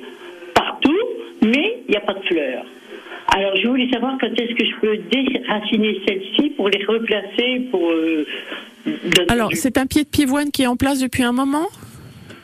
partout, 0.53 0.97
mais 1.41 1.77
il 1.87 1.91
n'y 1.91 1.95
a 1.97 2.01
pas 2.01 2.13
de 2.13 2.23
fleurs. 2.25 2.65
Alors, 3.33 3.55
je 3.55 3.67
voulais 3.67 3.89
savoir 3.91 4.17
quand 4.19 4.27
est-ce 4.27 4.53
que 4.55 4.65
je 4.65 4.75
peux 4.81 4.97
déraciner 5.09 6.01
celles-ci 6.05 6.49
pour 6.51 6.67
les 6.67 6.83
replacer 6.83 7.61
pour. 7.71 7.89
euh, 7.91 8.25
Alors 9.29 9.49
du- 9.49 9.55
c'est 9.55 9.77
un 9.77 9.85
pied 9.85 10.03
de 10.03 10.09
pivoine 10.09 10.51
qui 10.51 10.63
est 10.63 10.67
en 10.67 10.75
place 10.75 10.99
depuis 10.99 11.23
un 11.23 11.31
moment? 11.31 11.67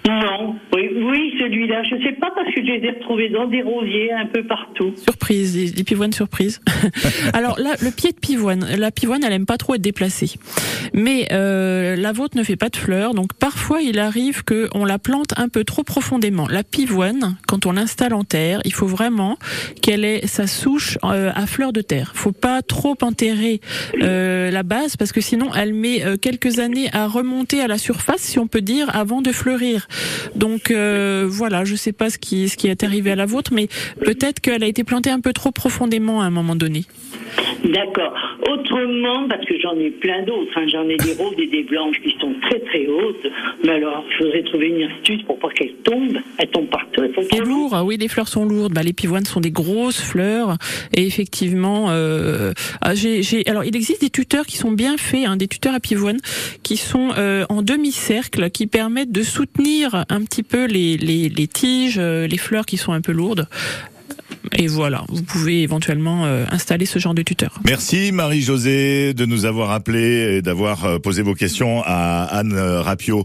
Non, 0.07 0.55
oui, 0.73 0.89
oui 0.95 1.33
celui-là. 1.39 1.83
Je 1.83 1.95
ne 1.95 2.03
sais 2.03 2.13
pas 2.13 2.31
parce 2.33 2.47
que 2.53 2.61
je 2.61 2.71
les 2.71 2.87
ai 2.87 2.91
retrouvés 2.91 3.29
dans 3.29 3.45
des 3.47 3.61
rosiers 3.61 4.13
un 4.13 4.25
peu 4.25 4.43
partout. 4.43 4.93
Surprise, 4.95 5.53
des, 5.53 5.71
des 5.71 5.83
pivoines 5.83 6.13
surprises. 6.13 6.61
Alors 7.33 7.59
là, 7.59 7.75
le 7.81 7.91
pied 7.91 8.11
de 8.11 8.17
pivoine, 8.17 8.65
la 8.77 8.91
pivoine, 8.91 9.23
elle 9.23 9.33
aime 9.33 9.45
pas 9.45 9.57
trop 9.57 9.75
être 9.75 9.81
déplacée. 9.81 10.35
Mais 10.93 11.27
euh, 11.31 11.95
la 11.95 12.11
vôtre 12.13 12.37
ne 12.37 12.43
fait 12.43 12.55
pas 12.55 12.69
de 12.69 12.77
fleurs, 12.77 13.13
donc 13.13 13.33
parfois 13.33 13.81
il 13.81 13.99
arrive 13.99 14.43
que 14.43 14.69
on 14.73 14.85
la 14.85 14.99
plante 14.99 15.33
un 15.37 15.49
peu 15.49 15.63
trop 15.63 15.83
profondément. 15.83 16.47
La 16.47 16.63
pivoine, 16.63 17.37
quand 17.47 17.65
on 17.65 17.73
l'installe 17.73 18.13
en 18.13 18.23
terre, 18.23 18.61
il 18.63 18.73
faut 18.73 18.87
vraiment 18.87 19.37
qu'elle 19.81 20.05
ait 20.05 20.25
sa 20.27 20.47
souche 20.47 20.97
euh, 21.03 21.31
à 21.35 21.45
fleur 21.47 21.73
de 21.73 21.81
terre. 21.81 22.11
Faut 22.15 22.31
pas 22.31 22.61
trop 22.61 22.95
enterrer 23.01 23.61
euh, 24.01 24.51
la 24.51 24.63
base 24.63 24.95
parce 24.95 25.11
que 25.11 25.21
sinon 25.21 25.49
elle 25.53 25.73
met 25.73 26.05
euh, 26.05 26.17
quelques 26.17 26.59
années 26.59 26.89
à 26.93 27.07
remonter 27.07 27.61
à 27.61 27.67
la 27.67 27.77
surface, 27.77 28.21
si 28.21 28.39
on 28.39 28.47
peut 28.47 28.61
dire, 28.61 28.95
avant 28.95 29.21
de 29.21 29.31
fleurir. 29.31 29.87
Donc 30.35 30.71
euh, 30.71 31.25
voilà, 31.27 31.65
je 31.65 31.75
sais 31.75 31.93
pas 31.93 32.09
ce 32.09 32.17
qui 32.17 32.49
ce 32.49 32.57
qui 32.57 32.67
est 32.67 32.83
arrivé 32.83 33.11
à 33.11 33.15
la 33.15 33.25
vôtre, 33.25 33.51
mais 33.53 33.67
peut-être 34.03 34.39
qu'elle 34.39 34.63
a 34.63 34.67
été 34.67 34.83
plantée 34.83 35.09
un 35.09 35.19
peu 35.19 35.33
trop 35.33 35.51
profondément 35.51 36.21
à 36.21 36.25
un 36.25 36.29
moment 36.31 36.55
donné. 36.55 36.83
D'accord. 37.63 38.13
Autrement, 38.49 39.27
parce 39.27 39.45
que 39.45 39.59
j'en 39.61 39.75
ai 39.77 39.89
plein 39.89 40.23
d'autres, 40.23 40.51
hein, 40.55 40.65
j'en 40.71 40.87
ai 40.87 40.97
des 40.97 41.13
roses 41.19 41.35
et 41.37 41.47
des 41.47 41.63
blanches 41.63 41.97
qui 42.01 42.15
sont 42.19 42.33
très 42.41 42.59
très 42.61 42.87
hautes, 42.87 43.27
mais 43.63 43.71
alors 43.73 44.05
il 44.09 44.17
faudrait 44.17 44.43
trouver 44.43 44.67
une 44.67 44.83
astuce 44.91 45.21
pour 45.23 45.37
pas 45.39 45.49
qu'elles 45.49 45.73
tombent. 45.83 46.17
Elles 46.37 46.49
tombent 46.49 46.69
partout, 46.69 47.03
elles 47.03 47.13
sont 47.15 47.21
C'est 47.29 47.37
trop 47.37 47.45
lourd, 47.47 47.71
ah 47.73 47.83
oui, 47.83 47.97
les 47.97 48.07
fleurs 48.07 48.27
sont 48.27 48.45
lourdes. 48.45 48.73
Bah, 48.73 48.83
les 48.83 48.93
pivoines 48.93 49.25
sont 49.25 49.39
des 49.41 49.51
grosses 49.51 50.01
fleurs 50.01 50.57
et 50.93 51.05
effectivement, 51.05 51.87
euh, 51.89 52.53
ah, 52.81 52.93
j'ai- 52.95 53.21
alors 53.47 53.63
il 53.63 53.75
existe 53.75 54.01
des 54.01 54.09
tuteurs 54.09 54.45
qui 54.45 54.57
sont 54.57 54.71
bien 54.71 54.97
faits, 54.97 55.25
hein, 55.25 55.35
des 55.37 55.47
tuteurs 55.47 55.73
à 55.73 55.79
pivoine 55.79 56.17
qui 56.63 56.77
sont 56.77 57.09
euh, 57.17 57.45
en 57.49 57.61
demi-cercle, 57.61 58.49
qui 58.51 58.67
permettent 58.67 59.11
de 59.11 59.23
soutenir 59.23 59.67
un 59.85 60.23
petit 60.23 60.43
peu 60.43 60.65
les, 60.65 60.97
les, 60.97 61.29
les 61.29 61.47
tiges, 61.47 61.97
euh, 61.99 62.27
les 62.27 62.37
fleurs 62.37 62.65
qui 62.65 62.77
sont 62.77 62.91
un 62.93 63.01
peu 63.01 63.11
lourdes. 63.11 63.47
Et 64.57 64.67
voilà, 64.67 65.03
vous 65.09 65.23
pouvez 65.23 65.61
éventuellement 65.61 66.25
euh, 66.25 66.45
installer 66.51 66.85
ce 66.85 66.99
genre 66.99 67.13
de 67.13 67.21
tuteur. 67.21 67.59
Merci 67.65 68.11
Marie-Josée 68.11 69.13
de 69.13 69.25
nous 69.25 69.45
avoir 69.45 69.71
appelé 69.71 70.37
et 70.37 70.41
d'avoir 70.41 70.85
euh, 70.85 70.99
posé 70.99 71.21
vos 71.21 71.33
questions 71.33 71.81
à 71.85 72.23
Anne 72.23 72.57
Rapio. 72.57 73.23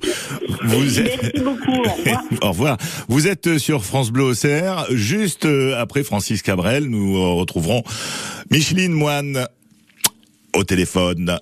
Vous 0.64 1.00
êtes... 1.00 1.22
Merci 1.22 1.44
beaucoup. 1.44 1.80
Au 1.80 1.92
revoir. 1.92 2.24
Au 2.42 2.48
revoir. 2.48 2.76
Vous 3.08 3.26
êtes 3.26 3.58
sur 3.58 3.84
France 3.84 4.10
Bleu 4.10 4.24
Auxerre. 4.24 4.86
Juste 4.90 5.44
euh, 5.44 5.80
après 5.80 6.02
Francis 6.02 6.42
Cabrel, 6.42 6.84
nous 6.84 7.36
retrouverons 7.36 7.82
Micheline 8.50 8.92
Moine 8.92 9.46
au 10.54 10.64
téléphone. 10.64 11.38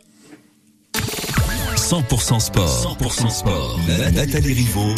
100% 1.90 2.38
sport. 2.38 2.96
100% 3.00 3.30
sport. 3.30 3.80
La 3.98 4.12
Nathalie 4.12 4.52
Rivaud 4.52 4.94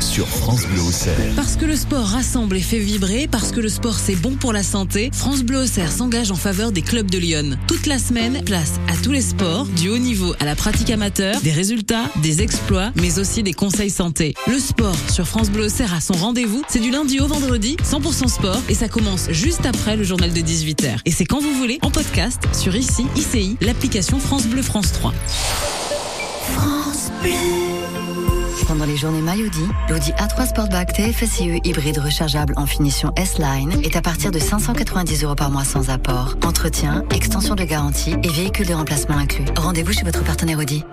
sur 0.00 0.26
France 0.26 0.64
Bleu 0.66 0.80
Auxerre. 0.80 1.34
Parce 1.36 1.56
que 1.56 1.66
le 1.66 1.76
sport 1.76 2.06
rassemble 2.06 2.56
et 2.56 2.62
fait 2.62 2.78
vibrer, 2.78 3.28
parce 3.30 3.52
que 3.52 3.60
le 3.60 3.68
sport 3.68 3.98
c'est 3.98 4.14
bon 4.16 4.30
pour 4.30 4.54
la 4.54 4.62
santé, 4.62 5.10
France 5.12 5.42
Bleu 5.42 5.64
Auxerre 5.64 5.92
s'engage 5.92 6.30
en 6.30 6.36
faveur 6.36 6.72
des 6.72 6.80
clubs 6.80 7.10
de 7.10 7.18
Lyon. 7.18 7.58
Toute 7.66 7.84
la 7.84 7.98
semaine, 7.98 8.42
place 8.42 8.80
à 8.88 8.96
tous 9.02 9.12
les 9.12 9.20
sports, 9.20 9.66
du 9.66 9.90
haut 9.90 9.98
niveau 9.98 10.34
à 10.40 10.46
la 10.46 10.56
pratique 10.56 10.88
amateur, 10.88 11.38
des 11.42 11.52
résultats, 11.52 12.04
des 12.22 12.40
exploits, 12.40 12.90
mais 12.96 13.18
aussi 13.18 13.42
des 13.42 13.52
conseils 13.52 13.90
santé. 13.90 14.32
Le 14.46 14.58
sport 14.58 14.96
sur 15.10 15.28
France 15.28 15.50
Bleu 15.50 15.66
Auxerre 15.66 15.92
a 15.92 16.00
son 16.00 16.14
rendez-vous, 16.14 16.62
c'est 16.68 16.80
du 16.80 16.90
lundi 16.90 17.20
au 17.20 17.26
vendredi, 17.26 17.76
100% 17.84 18.28
sport, 18.28 18.62
et 18.70 18.74
ça 18.74 18.88
commence 18.88 19.30
juste 19.30 19.66
après 19.66 19.94
le 19.94 20.04
journal 20.04 20.32
de 20.32 20.40
18h. 20.40 21.00
Et 21.04 21.10
c'est 21.10 21.26
quand 21.26 21.40
vous 21.40 21.52
voulez, 21.52 21.78
en 21.82 21.90
podcast, 21.90 22.40
sur 22.54 22.74
ICI, 22.74 23.04
ICI, 23.14 23.58
l'application 23.60 24.18
France 24.18 24.46
Bleu 24.46 24.62
France 24.62 24.90
3. 24.92 25.12
France 26.54 27.10
Bleu. 27.22 27.30
Pendant 28.66 28.84
les 28.84 28.96
journées 28.96 29.22
MyAudi, 29.22 29.64
l'Audi 29.88 30.12
A3 30.12 30.48
Sportback 30.48 30.92
TFSIe 30.92 31.60
hybride 31.64 31.98
rechargeable 31.98 32.52
en 32.56 32.66
finition 32.66 33.12
S-Line 33.16 33.80
est 33.82 33.96
à 33.96 34.02
partir 34.02 34.30
de 34.30 34.38
590 34.38 35.24
euros 35.24 35.34
par 35.34 35.50
mois 35.50 35.64
sans 35.64 35.88
apport. 35.88 36.36
Entretien, 36.44 37.02
extension 37.14 37.54
de 37.54 37.64
garantie 37.64 38.14
et 38.22 38.28
véhicule 38.28 38.66
de 38.66 38.74
remplacement 38.74 39.16
inclus. 39.16 39.46
Rendez-vous 39.56 39.92
chez 39.92 40.04
votre 40.04 40.22
partenaire 40.22 40.58
Audi. 40.58 40.84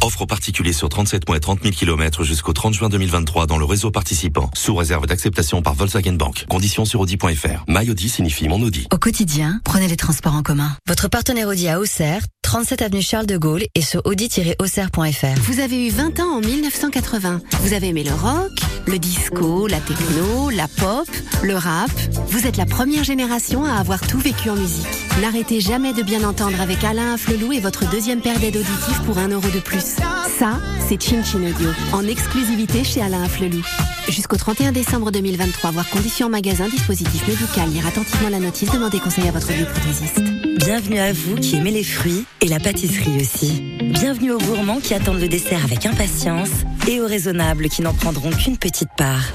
Offre 0.00 0.22
aux 0.22 0.26
particuliers 0.26 0.72
sur 0.72 0.88
37 0.88 1.28
mois 1.28 1.36
et 1.36 1.40
30 1.40 1.60
000 1.62 1.74
km 1.74 2.22
jusqu'au 2.22 2.52
30 2.52 2.72
juin 2.72 2.88
2023 2.88 3.46
dans 3.46 3.58
le 3.58 3.64
réseau 3.64 3.90
participant, 3.90 4.48
sous 4.54 4.74
réserve 4.74 5.06
d'acceptation 5.06 5.60
par 5.60 5.74
Volkswagen 5.74 6.12
Bank. 6.12 6.46
Conditions 6.48 6.84
sur 6.84 7.00
Audi.fr. 7.00 7.64
My 7.66 7.90
Audi 7.90 8.08
signifie 8.08 8.48
mon 8.48 8.62
Audi. 8.62 8.86
Au 8.92 8.98
quotidien, 8.98 9.60
prenez 9.64 9.88
les 9.88 9.96
transports 9.96 10.34
en 10.34 10.42
commun. 10.42 10.70
Votre 10.86 11.08
partenaire 11.08 11.48
Audi 11.48 11.68
à 11.68 11.80
Auxerre, 11.80 12.22
37 12.48 12.80
avenue 12.80 13.02
Charles 13.02 13.26
de 13.26 13.36
Gaulle 13.36 13.64
et 13.74 13.82
sur 13.82 14.00
audi-auxerre.fr. 14.06 15.40
Vous 15.42 15.60
avez 15.60 15.86
eu 15.86 15.90
20 15.90 16.18
ans 16.20 16.36
en 16.36 16.40
1980. 16.40 17.42
Vous 17.60 17.74
avez 17.74 17.88
aimé 17.88 18.04
le 18.04 18.14
rock, 18.14 18.52
le 18.86 18.98
disco, 18.98 19.66
la 19.66 19.78
techno, 19.80 20.48
la 20.48 20.66
pop, 20.66 21.06
le 21.42 21.54
rap. 21.56 21.90
Vous 22.28 22.46
êtes 22.46 22.56
la 22.56 22.64
première 22.64 23.04
génération 23.04 23.66
à 23.66 23.74
avoir 23.74 24.00
tout 24.00 24.18
vécu 24.18 24.48
en 24.48 24.56
musique. 24.56 24.86
N'arrêtez 25.20 25.60
jamais 25.60 25.92
de 25.92 26.02
bien 26.02 26.24
entendre 26.26 26.58
avec 26.58 26.82
Alain 26.84 27.12
Afflelou 27.12 27.52
et 27.52 27.60
votre 27.60 27.86
deuxième 27.90 28.22
paire 28.22 28.40
d'aides 28.40 28.56
auditives 28.56 29.02
pour 29.04 29.18
un 29.18 29.28
euro 29.28 29.48
de 29.50 29.60
plus. 29.60 29.96
Ça, 30.38 30.58
c'est 30.88 31.02
Chin 31.02 31.22
Chin 31.22 31.42
Audio, 31.42 31.68
en 31.92 32.06
exclusivité 32.08 32.82
chez 32.82 33.02
Alain 33.02 33.24
Afflelou. 33.24 33.60
Jusqu'au 34.08 34.38
31 34.38 34.72
décembre 34.72 35.10
2023, 35.10 35.72
voir 35.72 35.90
conditions 35.90 36.28
en 36.28 36.30
magasin, 36.30 36.66
dispositif 36.66 37.28
médical, 37.28 37.68
lire 37.68 37.86
attentivement 37.86 38.30
la 38.30 38.38
notice, 38.38 38.70
demandez 38.70 39.00
conseil 39.00 39.28
à 39.28 39.32
votre 39.32 39.48
bioprothésiste. 39.48 40.37
Bienvenue 40.70 40.98
à 40.98 41.14
vous 41.14 41.36
qui 41.36 41.56
aimez 41.56 41.70
les 41.70 41.82
fruits 41.82 42.26
et 42.42 42.46
la 42.46 42.60
pâtisserie 42.60 43.16
aussi. 43.22 43.62
Bienvenue 43.80 44.32
aux 44.32 44.38
gourmands 44.38 44.80
qui 44.80 44.92
attendent 44.92 45.18
le 45.18 45.26
dessert 45.26 45.64
avec 45.64 45.86
impatience 45.86 46.50
et 46.86 47.00
aux 47.00 47.06
raisonnables 47.06 47.70
qui 47.70 47.80
n'en 47.80 47.94
prendront 47.94 48.28
qu'une 48.28 48.58
petite 48.58 48.90
part. 48.98 49.32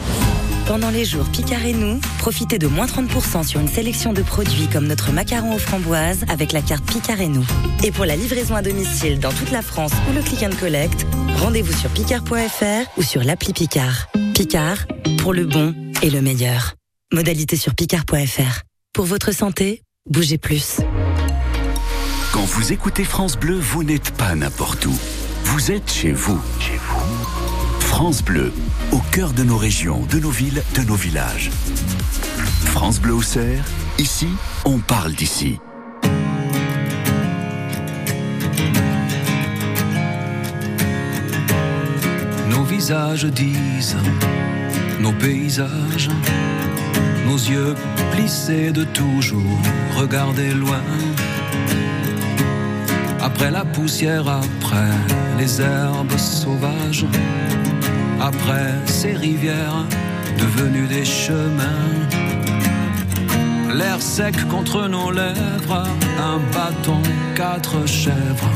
Pendant 0.67 0.91
les 0.91 1.05
jours 1.05 1.27
Picard 1.31 1.65
et 1.65 1.73
nous, 1.73 1.99
profitez 2.19 2.59
de 2.59 2.67
moins 2.67 2.85
30% 2.85 3.47
sur 3.47 3.59
une 3.59 3.67
sélection 3.67 4.13
de 4.13 4.21
produits 4.21 4.67
comme 4.71 4.85
notre 4.85 5.11
macaron 5.11 5.55
aux 5.55 5.57
framboises 5.57 6.23
avec 6.29 6.51
la 6.51 6.61
carte 6.61 6.85
Picard 6.85 7.19
et 7.19 7.29
nous. 7.29 7.47
Et 7.83 7.91
pour 7.91 8.05
la 8.05 8.15
livraison 8.15 8.53
à 8.53 8.61
domicile 8.61 9.19
dans 9.19 9.33
toute 9.33 9.49
la 9.49 9.63
France 9.63 9.93
ou 10.11 10.13
le 10.13 10.21
click 10.21 10.43
and 10.43 10.55
collect, 10.59 11.07
rendez-vous 11.37 11.73
sur 11.73 11.89
picard.fr 11.89 12.95
ou 12.95 13.01
sur 13.01 13.23
l'appli 13.23 13.53
Picard. 13.53 14.07
Picard, 14.35 14.85
pour 15.17 15.33
le 15.33 15.47
bon 15.47 15.73
et 16.03 16.11
le 16.11 16.21
meilleur. 16.21 16.75
Modalité 17.11 17.55
sur 17.55 17.73
picard.fr. 17.73 18.61
Pour 18.93 19.05
votre 19.05 19.31
santé, 19.31 19.81
bougez 20.07 20.37
plus. 20.37 20.77
Quand 22.43 22.49
vous 22.49 22.73
écoutez 22.73 23.05
France 23.05 23.37
Bleu, 23.37 23.57
vous 23.57 23.85
n'êtes 23.85 24.11
pas 24.17 24.35
n'importe 24.35 24.85
où. 24.85 24.93
Vous 25.45 25.71
êtes 25.71 25.89
chez 25.89 26.11
vous. 26.11 26.41
France 27.79 28.21
Bleu, 28.21 28.51
au 28.91 28.99
cœur 29.13 29.31
de 29.31 29.43
nos 29.43 29.55
régions, 29.55 30.05
de 30.11 30.19
nos 30.19 30.29
villes, 30.29 30.61
de 30.75 30.81
nos 30.81 30.95
villages. 30.95 31.51
France 32.65 32.99
Bleu 32.99 33.13
Auxerre, 33.13 33.63
ici, 33.97 34.27
on 34.65 34.79
parle 34.79 35.13
d'ici. 35.13 35.57
Nos 42.49 42.65
visages 42.65 43.23
disent, 43.23 43.95
nos 44.99 45.13
paysages, 45.13 46.09
nos 47.25 47.37
yeux 47.37 47.73
plissés 48.11 48.73
de 48.73 48.83
toujours 48.83 49.61
regarder 49.95 50.53
loin. 50.53 50.81
Après 53.23 53.49
la 53.49 53.63
poussière, 53.63 54.27
après 54.27 54.91
les 55.39 55.61
herbes 55.61 56.17
sauvages, 56.17 57.05
après 58.19 58.73
ces 58.85 59.13
rivières 59.13 59.85
devenues 60.37 60.87
des 60.87 61.05
chemins. 61.05 61.89
L'air 63.73 64.01
sec 64.01 64.35
contre 64.49 64.87
nos 64.89 65.09
lèvres, 65.09 65.87
un 66.19 66.39
bâton, 66.53 67.01
quatre 67.33 67.87
chèvres, 67.87 68.55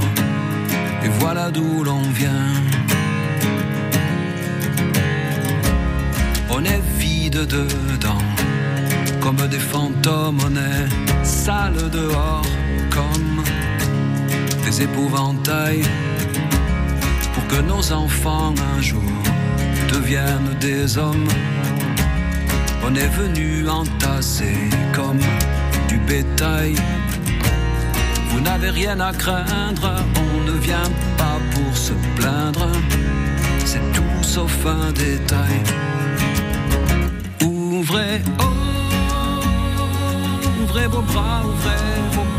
et 1.01 1.09
voilà 1.19 1.49
d'où 1.49 1.85
l'on 1.85 2.01
vient. 2.21 2.53
On 6.49 6.63
est 6.65 6.83
vide 6.97 7.47
dedans, 7.47 8.25
comme 9.21 9.47
des 9.47 9.63
fantômes, 9.73 10.39
on 10.45 10.55
est 10.57 11.25
sale 11.25 11.89
dehors, 11.89 12.45
comme 12.89 13.26
des 14.67 14.81
épouvantails, 14.81 15.85
pour 17.33 17.47
que 17.47 17.61
nos 17.61 17.93
enfants 17.93 18.53
un 18.75 18.81
jour 18.81 19.13
deviennent 19.93 20.55
des 20.59 20.97
hommes. 20.97 21.29
On 22.85 22.93
est 22.93 23.13
venu 23.21 23.69
entasser 23.69 24.57
comme 24.93 25.21
du 25.87 25.97
bétail. 25.99 26.75
Vous 28.29 28.41
n'avez 28.41 28.71
rien 28.71 28.99
à 28.99 29.13
craindre, 29.13 29.89
on 30.25 30.51
ne 30.51 30.57
vient 30.59 30.91
pas 31.17 31.39
pour 31.53 31.77
se 31.77 31.93
plaindre. 32.17 32.67
C'est 33.63 33.85
tout 33.93 34.21
sauf 34.21 34.65
un 34.65 34.91
détail. 34.91 35.59
Ouvrez, 37.41 38.21
oh, 38.39 38.43
ouvrez 40.61 40.87
vos 40.87 41.03
bras, 41.03 41.41
ouvrez 41.45 41.85
vos 42.15 42.26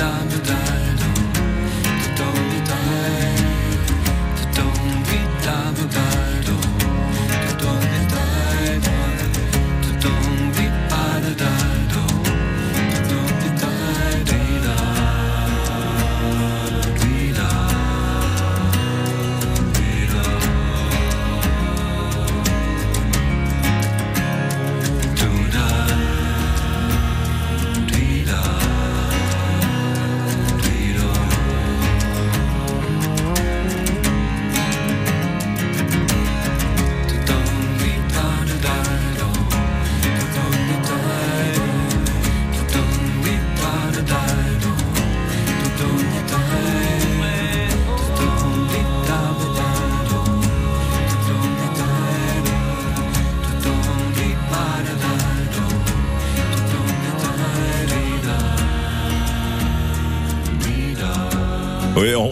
da 0.00 0.10
da 0.46 0.60
da 5.44 5.94
da 5.94 6.19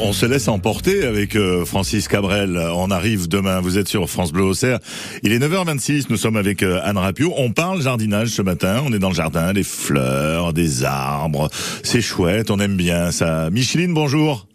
on 0.08 0.12
se 0.14 0.24
laisse 0.24 0.48
emporter 0.48 1.04
avec 1.04 1.36
euh, 1.36 1.66
Francis 1.66 2.08
Cabrel. 2.08 2.56
On 2.56 2.90
arrive 2.90 3.28
demain. 3.28 3.60
Vous 3.60 3.76
êtes 3.76 3.88
sur 3.88 4.08
France 4.08 4.32
Bleu 4.32 4.42
Auxerre. 4.42 4.78
Il 5.22 5.32
est 5.32 5.38
9h26. 5.38 6.06
Nous 6.08 6.16
sommes 6.16 6.38
avec 6.38 6.62
euh, 6.62 6.80
Anne 6.82 6.96
Rapio. 6.96 7.34
On 7.36 7.52
parle 7.52 7.82
jardinage 7.82 8.28
ce 8.28 8.40
matin. 8.40 8.80
On 8.86 8.92
est 8.94 8.98
dans 8.98 9.10
le 9.10 9.14
jardin, 9.14 9.52
des 9.52 9.64
fleurs, 9.64 10.54
des 10.54 10.82
arbres. 10.82 11.50
C'est 11.82 12.00
chouette. 12.00 12.50
On 12.50 12.58
aime 12.58 12.76
bien 12.76 13.10
ça. 13.10 13.50
Micheline, 13.50 13.92
bonjour. 13.92 14.46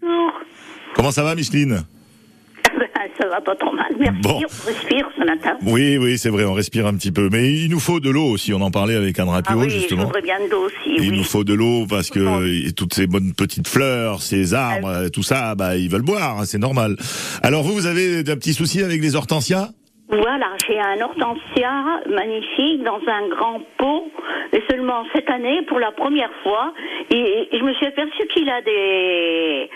Bonjour. 0.00 0.32
Comment 0.94 1.10
ça 1.10 1.24
va, 1.24 1.34
Micheline? 1.34 1.82
Ça 3.20 3.28
va 3.28 3.40
pas 3.40 3.54
trop 3.54 3.72
mal. 3.72 3.86
Merci. 3.98 4.20
Bon. 4.22 4.40
On 4.42 4.66
respire 4.66 5.08
ce 5.16 5.24
matin. 5.24 5.56
Oui, 5.62 5.96
oui, 5.98 6.18
c'est 6.18 6.30
vrai. 6.30 6.44
On 6.44 6.52
respire 6.54 6.86
un 6.86 6.94
petit 6.94 7.12
peu, 7.12 7.28
mais 7.30 7.52
il 7.52 7.70
nous 7.70 7.78
faut 7.80 8.00
de 8.00 8.10
l'eau 8.10 8.26
aussi. 8.26 8.52
On 8.52 8.60
en 8.60 8.70
parlait 8.70 8.96
avec 8.96 9.18
Anne 9.18 9.28
Rapio 9.28 9.56
Ah 9.60 9.62
oui, 9.64 9.70
justement. 9.70 10.10
bien 10.22 10.40
de 10.44 10.50
l'eau 10.50 10.66
aussi. 10.66 10.96
Il 10.98 11.10
oui. 11.10 11.18
nous 11.18 11.24
faut 11.24 11.44
de 11.44 11.54
l'eau 11.54 11.86
parce 11.88 12.10
que 12.10 12.70
toutes 12.72 12.94
ces 12.94 13.06
bonnes 13.06 13.32
petites 13.32 13.68
fleurs, 13.68 14.20
ces 14.22 14.52
arbres, 14.54 14.88
Ah 14.92 14.98
euh, 15.02 15.08
tout 15.08 15.22
ça, 15.22 15.54
bah 15.54 15.76
ils 15.76 15.88
veulent 15.88 16.02
boire, 16.02 16.40
hein, 16.40 16.44
c'est 16.46 16.58
normal. 16.58 16.96
Alors 17.42 17.62
vous, 17.62 17.72
vous 17.74 17.86
avez 17.86 18.18
un 18.20 18.36
petit 18.36 18.54
souci 18.54 18.82
avec 18.82 19.00
les 19.00 19.14
hortensias? 19.16 19.70
Voilà, 20.08 20.48
j'ai 20.66 20.78
un 20.78 21.00
hortensia 21.00 22.02
magnifique 22.06 22.82
dans 22.82 23.00
un 23.06 23.28
grand 23.28 23.60
pot, 23.78 24.10
et 24.52 24.62
seulement 24.70 25.04
cette 25.14 25.30
année, 25.30 25.62
pour 25.62 25.78
la 25.78 25.92
première 25.92 26.32
fois, 26.42 26.74
et, 27.10 27.48
je 27.50 27.62
me 27.62 27.72
suis 27.74 27.86
aperçue 27.86 28.26
qu'il 28.28 28.48
a 28.50 28.60
des, 28.60 29.70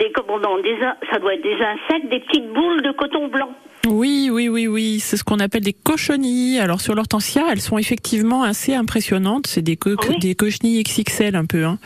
des, 0.00 0.12
comment 0.12 0.58
des, 0.58 0.76
ça 1.12 1.18
doit 1.20 1.34
être 1.34 1.42
des 1.42 1.58
insectes, 1.62 2.08
des 2.08 2.20
petites 2.20 2.52
boules 2.52 2.82
de 2.82 2.90
coton 2.90 3.28
blanc. 3.28 3.50
Oui, 3.88 4.30
oui, 4.32 4.48
oui, 4.48 4.66
oui. 4.68 5.00
C'est 5.00 5.16
ce 5.16 5.24
qu'on 5.24 5.40
appelle 5.40 5.62
des 5.62 5.72
cochonilles. 5.72 6.58
Alors 6.58 6.80
sur 6.80 6.94
l'hortensia, 6.94 7.42
elles 7.50 7.60
sont 7.60 7.78
effectivement 7.78 8.42
assez 8.44 8.74
impressionnantes. 8.74 9.46
C'est 9.48 9.62
des, 9.62 9.76
co- 9.76 9.96
des 10.20 10.34
cochenilles 10.34 10.82
XXL 10.84 11.34
un 11.34 11.44
peu. 11.46 11.64
Hein. 11.64 11.78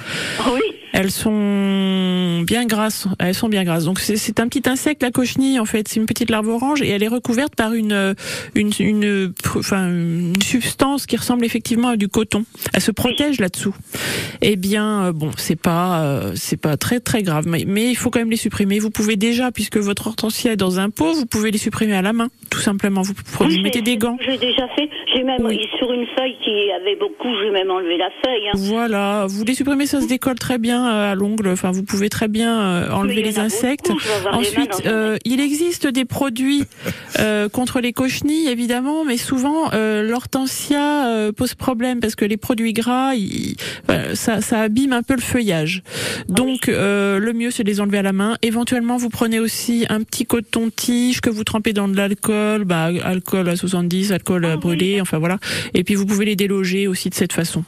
Oui. 0.52 0.60
Elles 0.92 1.10
sont 1.10 2.40
bien 2.46 2.64
grasses. 2.64 3.06
Elles 3.18 3.34
sont 3.34 3.50
bien 3.50 3.64
grasses. 3.64 3.84
Donc 3.84 3.98
c'est- 4.00 4.16
c'est 4.16 4.40
un 4.40 4.48
petit 4.48 4.66
insecte, 4.68 5.02
la 5.02 5.10
cochenille 5.10 5.58
en 5.60 5.66
fait. 5.66 5.88
C'est 5.88 5.96
une 6.00 6.06
petite 6.06 6.30
larve 6.30 6.48
orange 6.48 6.80
et 6.80 6.88
elle 6.88 7.02
est 7.02 7.08
recouverte 7.08 7.54
par 7.54 7.74
une 7.74 7.92
euh, 7.92 8.14
une 8.54 8.70
une, 8.78 9.32
enfin, 9.56 9.88
une 9.90 10.40
substance 10.42 11.04
qui 11.04 11.16
ressemble 11.18 11.44
effectivement 11.44 11.88
à 11.88 11.96
du 11.96 12.08
coton. 12.08 12.44
Elle 12.72 12.80
se 12.80 12.92
protège 12.92 13.40
là-dessous. 13.40 13.74
Eh 14.40 14.56
bien, 14.56 15.06
euh, 15.06 15.12
bon, 15.12 15.32
c'est 15.36 15.60
pas 15.60 16.00
euh, 16.02 16.32
c'est 16.34 16.56
pas 16.56 16.78
très 16.78 17.00
très 17.00 17.22
grave, 17.22 17.44
mais, 17.46 17.64
mais 17.66 17.90
il 17.90 17.96
faut 17.96 18.08
quand 18.08 18.20
même 18.20 18.30
les 18.30 18.36
supprimer. 18.38 18.78
Vous 18.78 18.90
pouvez 18.90 19.16
déjà, 19.16 19.50
puisque 19.52 19.76
votre 19.76 20.06
hortensia 20.06 20.52
est 20.52 20.56
dans 20.56 20.78
un 20.78 20.88
pot, 20.88 21.12
vous 21.12 21.26
pouvez 21.26 21.50
les 21.50 21.58
supprimer 21.58 21.85
à 21.94 22.02
la 22.02 22.12
main, 22.12 22.28
tout 22.50 22.60
simplement. 22.60 23.02
Vous, 23.02 23.12
vous 23.14 23.44
Oui, 23.46 23.62
mettez 23.62 23.82
des 23.82 23.96
gants. 23.96 24.16
J'ai 24.20 24.38
déjà 24.38 24.66
fait. 24.76 24.88
J'ai 25.14 25.22
même, 25.22 25.38
sur 25.78 25.92
une 25.92 26.06
feuille 26.18 26.36
qui 26.44 26.70
avait 26.72 26.96
beaucoup, 26.96 27.28
j'ai 27.42 27.50
même 27.50 27.70
enlevé 27.70 27.96
la 27.98 28.10
feuille. 28.24 28.48
hein. 28.48 28.52
Voilà, 28.54 29.26
vous 29.28 29.44
les 29.44 29.54
supprimez, 29.54 29.86
ça 29.86 30.00
se 30.00 30.06
décolle 30.08 30.38
très 30.38 30.58
bien 30.58 30.86
euh, 30.88 31.12
à 31.12 31.14
l'ongle. 31.14 31.48
Enfin, 31.48 31.70
vous 31.70 31.82
pouvez 31.82 32.08
très 32.08 32.28
bien 32.28 32.60
euh, 32.60 32.90
enlever 32.90 33.22
les 33.22 33.38
en 33.38 33.42
insectes. 33.44 33.88
beaucoup, 33.88 34.00
les 34.32 34.36
Ensuite, 34.38 34.82
euh, 34.86 35.16
il 35.24 35.40
existe 35.40 35.86
des 35.86 36.04
produits 36.04 36.64
euh, 37.18 37.48
contre 37.48 37.80
les 37.80 37.92
cochenilles, 37.92 38.48
évidemment, 38.48 39.04
mais 39.04 39.16
souvent 39.16 39.70
euh, 39.72 40.02
l'hortensia 40.02 41.30
pose 41.36 41.54
problème 41.54 42.00
parce 42.00 42.14
que 42.14 42.24
les 42.24 42.36
produits 42.36 42.72
gras, 42.72 43.14
ils- 43.14 43.56
ça, 44.14 44.40
ça 44.40 44.60
abîme 44.60 44.92
un 44.92 45.02
peu 45.02 45.14
le 45.14 45.20
feuillage. 45.20 45.82
Donc, 46.28 46.66
le 46.66 47.32
mieux, 47.32 47.50
c'est 47.50 47.62
de 47.64 47.68
les 47.68 47.80
enlever 47.80 47.98
à 47.98 48.02
la 48.02 48.12
main. 48.12 48.36
Éventuellement, 48.42 48.96
vous 48.96 49.08
prenez 49.08 49.40
aussi 49.40 49.86
un 49.88 50.02
petit 50.02 50.24
coton-tige 50.26 51.20
que 51.20 51.30
vous 51.30 51.44
trempez 51.44 51.72
dans 51.76 51.88
de 51.88 51.96
l'alcool, 51.96 52.64
bah, 52.64 52.90
alcool 53.04 53.48
à 53.48 53.56
70, 53.56 54.12
alcool 54.12 54.44
Ah 54.44 54.52
à 54.52 54.56
brûler, 54.56 55.00
enfin 55.00 55.18
voilà. 55.18 55.38
Et 55.74 55.84
puis, 55.84 55.94
vous 55.94 56.04
pouvez 56.06 56.24
les 56.24 56.36
déloger 56.36 56.88
aussi 56.88 57.08
de 57.10 57.14
cette 57.14 57.32
façon. 57.32 57.62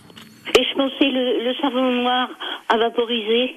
Et 0.59 0.62
je 0.64 0.75
pensais 0.77 1.05
le, 1.11 1.44
le 1.44 1.55
savon 1.62 1.92
noir 2.03 2.29
à 2.68 2.77
vaporiser. 2.79 3.55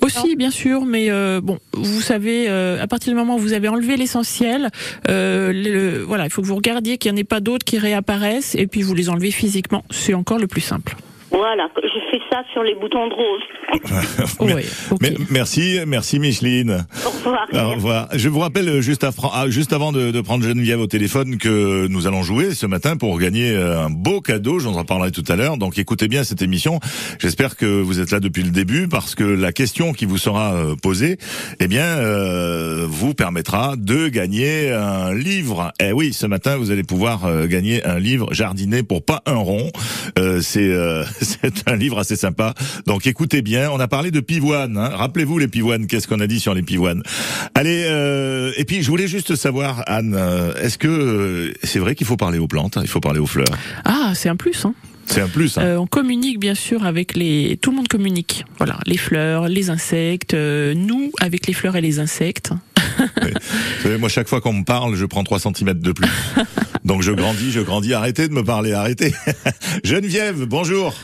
Aussi, 0.00 0.34
bien 0.36 0.50
sûr, 0.50 0.84
mais 0.84 1.10
euh, 1.10 1.40
bon, 1.42 1.58
vous 1.74 2.00
savez, 2.00 2.46
euh, 2.48 2.82
à 2.82 2.86
partir 2.86 3.12
du 3.12 3.18
moment 3.18 3.36
où 3.36 3.38
vous 3.38 3.52
avez 3.52 3.68
enlevé 3.68 3.96
l'essentiel, 3.96 4.68
euh, 5.08 5.52
le- 5.52 6.02
voilà, 6.02 6.24
il 6.24 6.30
faut 6.30 6.42
que 6.42 6.46
vous 6.46 6.56
regardiez 6.56 6.98
qu'il 6.98 7.12
n'y 7.12 7.18
en 7.18 7.20
ait 7.20 7.24
pas 7.24 7.40
d'autres 7.40 7.64
qui 7.64 7.78
réapparaissent, 7.78 8.54
et 8.54 8.66
puis 8.66 8.82
vous 8.82 8.94
les 8.94 9.08
enlevez 9.10 9.30
physiquement. 9.30 9.84
C'est 9.90 10.14
encore 10.14 10.38
le 10.38 10.46
plus 10.46 10.60
simple. 10.62 10.96
Voilà, 11.32 11.68
je 11.82 11.98
fais 12.10 12.22
ça 12.30 12.42
sur 12.52 12.62
les 12.62 12.74
boutons 12.74 13.08
de 13.08 13.14
rose. 13.14 13.42
Mais- 15.00 15.14
Merci, 15.30 15.78
merci 15.86 16.18
Micheline. 16.18 16.84
Au 17.06 17.08
revoir. 17.10 17.48
Au 17.52 17.70
revoir. 17.70 18.08
Je 18.14 18.28
vous 18.28 18.40
rappelle 18.40 18.68
euh, 18.68 18.80
juste, 18.80 19.02
à 19.04 19.12
Fran- 19.12 19.30
ah, 19.34 19.48
juste 19.48 19.72
avant 19.72 19.92
de, 19.92 20.10
de 20.10 20.20
prendre 20.20 20.44
Geneviève 20.44 20.80
au 20.80 20.86
téléphone 20.86 21.38
que 21.38 21.86
nous 21.88 22.06
allons 22.06 22.22
jouer 22.22 22.54
ce 22.54 22.66
matin 22.66 22.96
pour 22.96 23.18
gagner 23.18 23.50
euh, 23.50 23.80
un 23.86 23.90
beau 23.90 24.20
cadeau. 24.20 24.58
J'en 24.58 24.74
en 24.74 24.84
parlerai 24.84 25.10
tout 25.10 25.24
à 25.28 25.36
l'heure. 25.36 25.56
Donc 25.56 25.78
écoutez 25.78 26.06
bien 26.08 26.22
cette 26.24 26.42
émission. 26.42 26.80
J'espère 27.18 27.56
que 27.56 27.66
vous 27.80 28.00
êtes 28.00 28.10
là 28.10 28.20
depuis 28.20 28.42
le 28.42 28.50
début 28.50 28.88
parce 28.88 29.14
que 29.14 29.24
la 29.24 29.52
question 29.52 29.92
qui 29.92 30.04
vous 30.04 30.18
sera 30.18 30.52
euh, 30.54 30.74
posée, 30.80 31.16
eh 31.60 31.66
bien, 31.68 31.84
euh, 31.84 32.84
vous 32.88 33.14
permettra 33.14 33.74
de 33.76 34.08
gagner 34.08 34.70
un 34.70 35.14
livre. 35.14 35.72
Eh 35.80 35.92
oui, 35.92 36.12
ce 36.12 36.26
matin 36.26 36.56
vous 36.56 36.70
allez 36.70 36.82
pouvoir 36.84 37.46
gagner 37.46 37.84
un 37.84 37.98
livre 37.98 38.32
jardiner 38.34 38.82
pour 38.82 39.04
pas 39.04 39.22
un 39.26 39.36
rond. 39.36 39.70
Euh, 40.18 40.40
c'est 40.42 40.60
euh, 40.68 41.04
c'est 41.24 41.68
un 41.68 41.76
livre 41.76 41.98
assez 41.98 42.16
sympa. 42.16 42.54
Donc 42.86 43.06
écoutez 43.06 43.42
bien. 43.42 43.70
On 43.70 43.80
a 43.80 43.88
parlé 43.88 44.10
de 44.10 44.20
pivoine. 44.20 44.76
hein. 44.76 44.90
Rappelez-vous 44.94 45.38
les 45.38 45.48
pivoines. 45.48 45.86
Qu'est-ce 45.86 46.06
qu'on 46.08 46.20
a 46.20 46.26
dit 46.26 46.40
sur 46.40 46.54
les 46.54 46.62
pivoines 46.62 47.02
Allez. 47.54 47.84
euh, 47.86 48.52
et 48.56 48.64
puis 48.64 48.82
je 48.82 48.88
voulais 48.88 49.08
juste 49.08 49.34
savoir, 49.36 49.82
Anne, 49.86 50.14
euh, 50.18 50.54
est-ce 50.62 50.78
que 50.78 50.88
euh, 50.88 51.52
c'est 51.62 51.78
vrai 51.78 51.94
qu'il 51.94 52.06
faut 52.06 52.16
parler 52.16 52.38
aux 52.38 52.48
plantes, 52.48 52.76
hein, 52.76 52.80
il 52.82 52.88
faut 52.88 53.00
parler 53.00 53.20
aux 53.20 53.26
fleurs? 53.26 53.46
Ah, 53.84 54.12
c'est 54.14 54.28
un 54.28 54.36
plus, 54.36 54.64
hein. 54.64 54.74
C'est 55.06 55.20
un 55.20 55.28
plus. 55.28 55.58
Hein. 55.58 55.62
Euh, 55.62 55.76
on 55.78 55.86
communique 55.86 56.38
bien 56.38 56.54
sûr 56.54 56.84
avec 56.86 57.16
les. 57.16 57.58
Tout 57.60 57.70
le 57.70 57.76
monde 57.76 57.88
communique. 57.88 58.44
Voilà, 58.58 58.78
les 58.86 58.96
fleurs, 58.96 59.48
les 59.48 59.68
insectes. 59.68 60.34
euh, 60.34 60.74
nous 60.74 61.10
avec 61.20 61.46
les 61.46 61.52
fleurs 61.52 61.74
et 61.76 61.80
les 61.80 61.98
insectes. 61.98 62.52
Vous 62.98 63.82
savez, 63.82 63.98
moi, 63.98 64.08
chaque 64.08 64.28
fois 64.28 64.40
qu'on 64.40 64.52
me 64.52 64.64
parle, 64.64 64.94
je 64.94 65.04
prends 65.04 65.24
3 65.24 65.40
cm 65.40 65.74
de 65.74 65.92
plus. 65.92 66.08
Donc 66.84 67.02
je 67.02 67.12
grandis, 67.12 67.52
je 67.52 67.60
grandis. 67.60 67.94
Arrêtez 67.94 68.28
de 68.28 68.32
me 68.32 68.42
parler, 68.42 68.72
arrêtez. 68.72 69.14
Geneviève, 69.84 70.44
bonjour. 70.44 70.94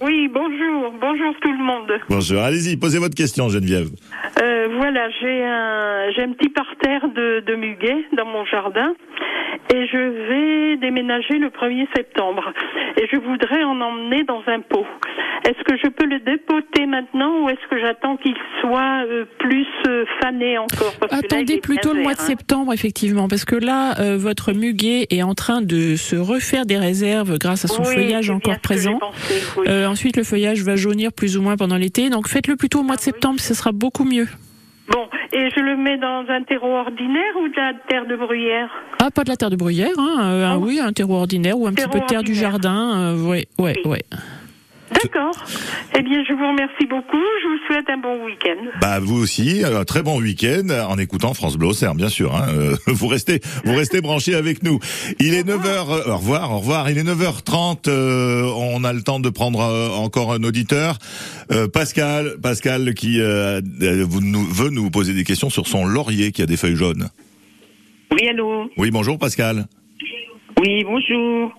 Oui, 0.00 0.28
bonjour, 0.32 0.92
bonjour 1.00 1.34
tout 1.40 1.52
le 1.52 1.64
monde. 1.64 1.90
Bonjour. 2.10 2.42
Allez-y, 2.42 2.76
posez 2.76 2.98
votre 2.98 3.14
question, 3.14 3.48
Geneviève. 3.48 3.88
Euh, 4.42 4.68
voilà, 4.76 5.08
j'ai 5.20 5.42
un, 5.44 6.10
j'ai 6.14 6.22
un 6.22 6.32
petit 6.32 6.50
parterre 6.50 7.08
de, 7.08 7.40
de 7.46 7.54
muguet 7.54 8.04
dans 8.16 8.26
mon 8.26 8.44
jardin 8.44 8.94
et 9.72 9.86
je 9.86 9.98
vais 10.28 10.76
déménager 10.76 11.38
le 11.38 11.48
1er 11.48 11.86
septembre 11.96 12.52
et 13.00 13.06
je 13.10 13.16
voudrais 13.18 13.64
en 13.64 13.80
emmener 13.80 14.22
dans 14.24 14.42
un 14.46 14.60
pot. 14.60 14.86
Est-ce 15.44 15.62
que 15.64 15.76
je 15.82 15.88
peux 15.88 16.06
le 16.06 16.18
dépoter 16.20 16.86
maintenant 16.86 17.44
ou 17.44 17.48
est-ce 17.48 17.68
que 17.70 17.78
j'attends 17.80 18.16
qu'il 18.16 18.34
soit 18.60 19.04
euh, 19.06 19.24
plus 19.38 19.66
euh, 19.86 20.04
fané 20.20 20.58
encore? 20.58 20.92
Parce 20.98 21.12
que 21.12 21.16
là, 21.16 21.20
il 21.22 21.24
Attendez 21.36 21.58
plutôt 21.60 21.92
le 21.94 22.02
mois 22.02 22.14
de 22.14 22.20
hein. 22.20 22.24
septembre, 22.24 22.72
effectivement, 22.72 23.28
parce 23.28 23.44
que 23.44 23.54
là, 23.54 23.98
euh, 24.00 24.16
votre 24.18 24.52
muguet 24.52 25.06
est 25.10 25.22
en 25.22 25.34
train 25.34 25.62
de 25.62 25.94
se 25.94 26.16
refaire 26.16 26.66
des 26.66 26.78
réserves 26.78 27.38
grâce 27.38 27.64
à 27.64 27.68
son 27.68 27.82
Oui, 27.84 27.94
feuillage 27.94 28.28
encore 28.30 28.58
présent. 28.58 28.98
pensé, 28.98 29.34
oui. 29.58 29.66
Euh, 29.86 29.90
ensuite, 29.90 30.16
le 30.16 30.24
feuillage 30.24 30.62
va 30.62 30.76
jaunir 30.76 31.12
plus 31.12 31.36
ou 31.36 31.42
moins 31.42 31.56
pendant 31.56 31.76
l'été, 31.76 32.10
donc 32.10 32.28
faites-le 32.28 32.56
plutôt 32.56 32.80
au 32.80 32.82
mois 32.82 32.96
de 32.96 33.00
septembre, 33.00 33.40
ce 33.40 33.54
sera 33.54 33.72
beaucoup 33.72 34.04
mieux. 34.04 34.26
Bon, 34.90 35.06
et 35.32 35.48
je 35.54 35.60
le 35.60 35.76
mets 35.76 35.98
dans 35.98 36.24
un 36.28 36.42
terreau 36.42 36.72
ordinaire 36.76 37.32
ou 37.42 37.48
de 37.48 37.56
la 37.56 37.72
terre 37.88 38.06
de 38.06 38.16
bruyère? 38.16 38.68
Ah, 39.02 39.10
pas 39.10 39.24
de 39.24 39.28
la 39.30 39.36
terre 39.36 39.50
de 39.50 39.56
bruyère, 39.56 39.90
hein, 39.98 40.18
euh, 40.22 40.46
un- 40.46 40.58
oui, 40.58 40.78
un 40.80 40.92
terreau 40.92 41.14
ordinaire 41.16 41.58
ou 41.58 41.66
un 41.66 41.72
petit 41.72 41.88
peu 41.88 41.98
de 42.00 42.06
terre 42.06 42.22
du 42.22 42.34
jardin, 42.34 42.96
euh, 43.16 43.22
ouais, 43.28 43.46
ouais, 43.58 43.76
ouais. 43.84 44.02
D'accord. 45.02 45.34
Eh 45.98 46.02
bien, 46.02 46.24
je 46.24 46.32
vous 46.32 46.48
remercie 46.48 46.86
beaucoup. 46.88 47.16
Je 47.42 47.48
vous 47.48 47.58
souhaite 47.66 47.88
un 47.90 47.98
bon 47.98 48.24
week-end. 48.24 48.56
Bah 48.80 48.98
vous 49.00 49.16
aussi, 49.20 49.62
un 49.64 49.84
très 49.84 50.02
bon 50.02 50.20
week-end 50.20 50.68
en 50.88 50.98
écoutant 50.98 51.34
France 51.34 51.56
Bleu 51.56 51.68
Auxerre, 51.68 51.94
bien 51.94 52.08
sûr. 52.08 52.34
Hein. 52.34 52.46
Euh, 52.50 52.76
vous 52.86 53.06
restez, 53.06 53.40
vous 53.64 53.74
restez 53.74 54.00
branchés 54.00 54.34
avec 54.34 54.62
nous. 54.62 54.78
Il 55.18 55.34
est 55.34 55.46
9h. 55.46 56.08
au 56.08 56.16
revoir, 56.16 56.52
au 56.52 56.58
revoir. 56.58 56.90
Il 56.90 56.98
est 56.98 57.04
9h30. 57.04 57.88
euh, 57.88 58.50
on 58.56 58.84
a 58.84 58.92
le 58.92 59.02
temps 59.02 59.20
de 59.20 59.28
prendre 59.30 59.60
euh, 59.60 59.90
encore 59.90 60.32
un 60.32 60.42
auditeur. 60.42 60.98
Euh, 61.52 61.68
Pascal, 61.68 62.36
Pascal 62.42 62.94
qui 62.94 63.20
euh, 63.20 63.60
euh, 63.82 64.06
nous, 64.22 64.44
veut 64.44 64.70
nous 64.70 64.90
poser 64.90 65.14
des 65.14 65.24
questions 65.24 65.50
sur 65.50 65.66
son 65.66 65.84
laurier 65.86 66.32
qui 66.32 66.42
a 66.42 66.46
des 66.46 66.56
feuilles 66.56 66.76
jaunes. 66.76 67.08
Oui, 68.12 68.28
allô 68.28 68.70
Oui, 68.76 68.90
bonjour 68.90 69.18
Pascal. 69.18 69.66
Oui, 70.60 70.84
bonjour. 70.84 71.52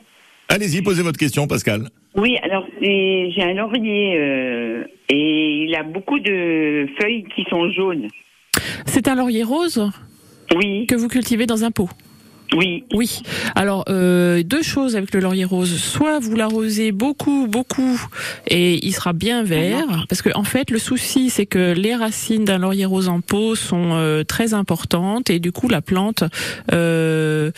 Allez-y, 0.49 0.81
posez 0.81 1.03
votre 1.03 1.17
question, 1.19 1.45
Pascal. 1.47 1.89
Oui, 2.15 2.38
alors 2.41 2.65
c'est- 2.81 3.31
j'ai 3.31 3.43
un 3.43 3.53
laurier 3.53 4.15
euh, 4.17 4.83
et 5.10 5.63
il 5.65 5.75
a 5.75 5.83
beaucoup 5.83 6.19
de 6.19 6.88
feuilles 6.99 7.25
qui 7.36 7.43
sont 7.49 7.69
jaunes. 7.71 8.07
C'est 8.86 9.07
un 9.07 9.15
laurier 9.15 9.43
rose 9.43 9.91
Oui. 10.55 10.88
que 10.88 10.95
vous 10.95 11.10
cultivez 11.10 11.45
dans 11.45 11.63
un 11.63 11.71
pot. 11.71 11.89
Oui. 12.55 12.83
Oui. 12.93 13.21
Alors 13.55 13.83
euh, 13.89 14.41
deux 14.43 14.62
choses 14.62 14.95
avec 14.95 15.13
le 15.13 15.19
laurier 15.19 15.45
rose. 15.45 15.75
Soit 15.77 16.19
vous 16.19 16.36
l'arrosez 16.36 16.91
beaucoup, 16.91 17.47
beaucoup, 17.47 18.01
et 18.47 18.86
il 18.86 18.93
sera 18.93 19.13
bien 19.13 19.43
vert, 19.43 20.05
parce 20.07 20.21
que 20.21 20.29
en 20.36 20.43
fait 20.43 20.71
le 20.71 20.79
souci 20.79 21.29
c'est 21.29 21.45
que 21.45 21.73
les 21.73 21.95
racines 21.95 22.45
d'un 22.45 22.57
laurier 22.57 22.86
rose 22.86 23.10
en 23.10 23.21
pot 23.21 23.55
sont 23.55 23.91
euh, 23.93 24.23
très 24.23 24.53
importantes 24.53 25.29
et 25.29 25.39
du 25.39 25.51
coup 25.51 25.67
la 25.67 25.81
plante, 25.81 26.23
euh, 26.71 27.51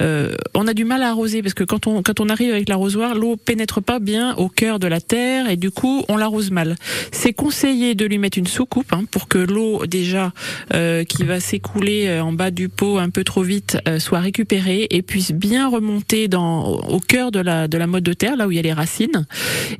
euh, 0.00 0.34
on 0.54 0.66
a 0.66 0.74
du 0.74 0.84
mal 0.84 1.02
à 1.02 1.10
arroser 1.10 1.42
parce 1.42 1.54
que 1.54 1.64
quand 1.64 1.86
on 1.86 2.02
quand 2.02 2.20
on 2.20 2.28
arrive 2.28 2.52
avec 2.52 2.68
l'arrosoir, 2.68 3.14
l'eau 3.14 3.36
pénètre 3.36 3.80
pas 3.82 4.00
bien 4.00 4.34
au 4.36 4.48
cœur 4.48 4.78
de 4.78 4.86
la 4.86 5.00
terre 5.00 5.48
et 5.48 5.56
du 5.56 5.70
coup 5.70 6.04
on 6.08 6.16
l'arrose 6.16 6.50
mal. 6.50 6.76
C'est 7.12 7.32
conseillé 7.32 7.94
de 7.94 8.04
lui 8.06 8.18
mettre 8.18 8.38
une 8.38 8.46
soucoupe 8.46 8.92
hein, 8.92 9.04
pour 9.10 9.28
que 9.28 9.38
l'eau 9.38 9.86
déjà 9.86 10.32
euh, 10.74 11.04
qui 11.04 11.24
va 11.24 11.40
s'écouler 11.40 12.06
euh, 12.08 12.22
en 12.22 12.32
bas 12.32 12.50
du 12.50 12.68
pot 12.68 12.98
un 12.98 13.10
peu 13.10 13.24
trop 13.24 13.42
vite 13.42 13.78
euh, 13.88 13.98
soit 13.98 14.18
récupérée 14.32 14.86
et 14.88 15.02
puisse 15.02 15.32
bien 15.32 15.68
remonter 15.68 16.26
dans 16.26 16.78
au 16.88 17.00
cœur 17.00 17.30
de 17.30 17.38
la 17.38 17.68
de 17.68 17.76
la 17.76 17.86
mode 17.86 18.02
de 18.02 18.14
terre 18.14 18.34
là 18.34 18.46
où 18.46 18.50
il 18.50 18.56
y 18.56 18.58
a 18.58 18.62
les 18.62 18.72
racines. 18.72 19.26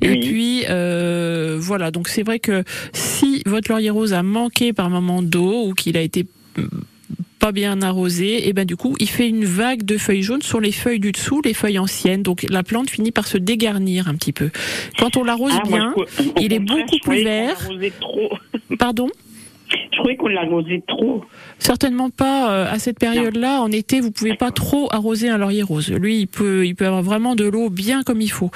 Et 0.01 0.19
puis 0.19 0.63
euh, 0.69 1.57
voilà 1.59 1.89
donc 1.89 2.07
c'est 2.07 2.21
vrai 2.21 2.37
que 2.37 2.63
si 2.93 3.41
votre 3.47 3.71
laurier 3.71 3.89
rose 3.89 4.13
a 4.13 4.21
manqué 4.21 4.71
par 4.71 4.91
moment 4.91 5.23
d'eau 5.23 5.65
ou 5.65 5.73
qu'il 5.73 5.97
a 5.97 6.01
été 6.01 6.27
mm, 6.57 6.67
pas 7.39 7.51
bien 7.51 7.81
arrosé, 7.81 8.47
et 8.47 8.53
ben 8.53 8.63
du 8.63 8.75
coup 8.75 8.95
il 8.99 9.09
fait 9.09 9.27
une 9.27 9.43
vague 9.43 9.83
de 9.83 9.97
feuilles 9.97 10.21
jaunes 10.21 10.43
sur 10.43 10.61
les 10.61 10.71
feuilles 10.71 10.99
du 10.99 11.11
dessous, 11.11 11.41
les 11.43 11.55
feuilles 11.55 11.79
anciennes. 11.79 12.21
Donc 12.21 12.45
la 12.47 12.61
plante 12.61 12.91
finit 12.91 13.11
par 13.11 13.25
se 13.25 13.39
dégarnir 13.39 14.07
un 14.07 14.13
petit 14.13 14.33
peu. 14.33 14.51
Quand 14.99 15.17
on 15.17 15.23
l'arrose 15.23 15.53
Ah, 15.57 15.67
bien, 15.67 15.95
il 16.39 16.53
est 16.53 16.59
beaucoup 16.59 16.99
plus 17.01 17.23
vert. 17.23 17.57
Pardon? 18.77 19.09
Je 19.91 19.97
trouvais 19.97 20.15
qu'on 20.15 20.27
l'arrosait 20.27 20.83
trop. 20.87 21.23
Certainement 21.59 22.09
pas 22.09 22.51
euh, 22.51 22.71
à 22.71 22.79
cette 22.79 22.99
période-là. 22.99 23.61
En 23.61 23.71
été, 23.71 24.01
vous 24.01 24.11
pouvez 24.11 24.35
pas 24.35 24.51
trop 24.51 24.89
arroser 24.91 25.29
un 25.29 25.37
laurier 25.37 25.63
rose. 25.63 25.91
Lui, 25.91 26.21
il 26.21 26.27
peut, 26.27 26.65
il 26.65 26.75
peut 26.75 26.85
avoir 26.85 27.03
vraiment 27.03 27.35
de 27.35 27.45
l'eau 27.45 27.69
bien 27.69 28.03
comme 28.03 28.21
il 28.21 28.31
faut. 28.31 28.51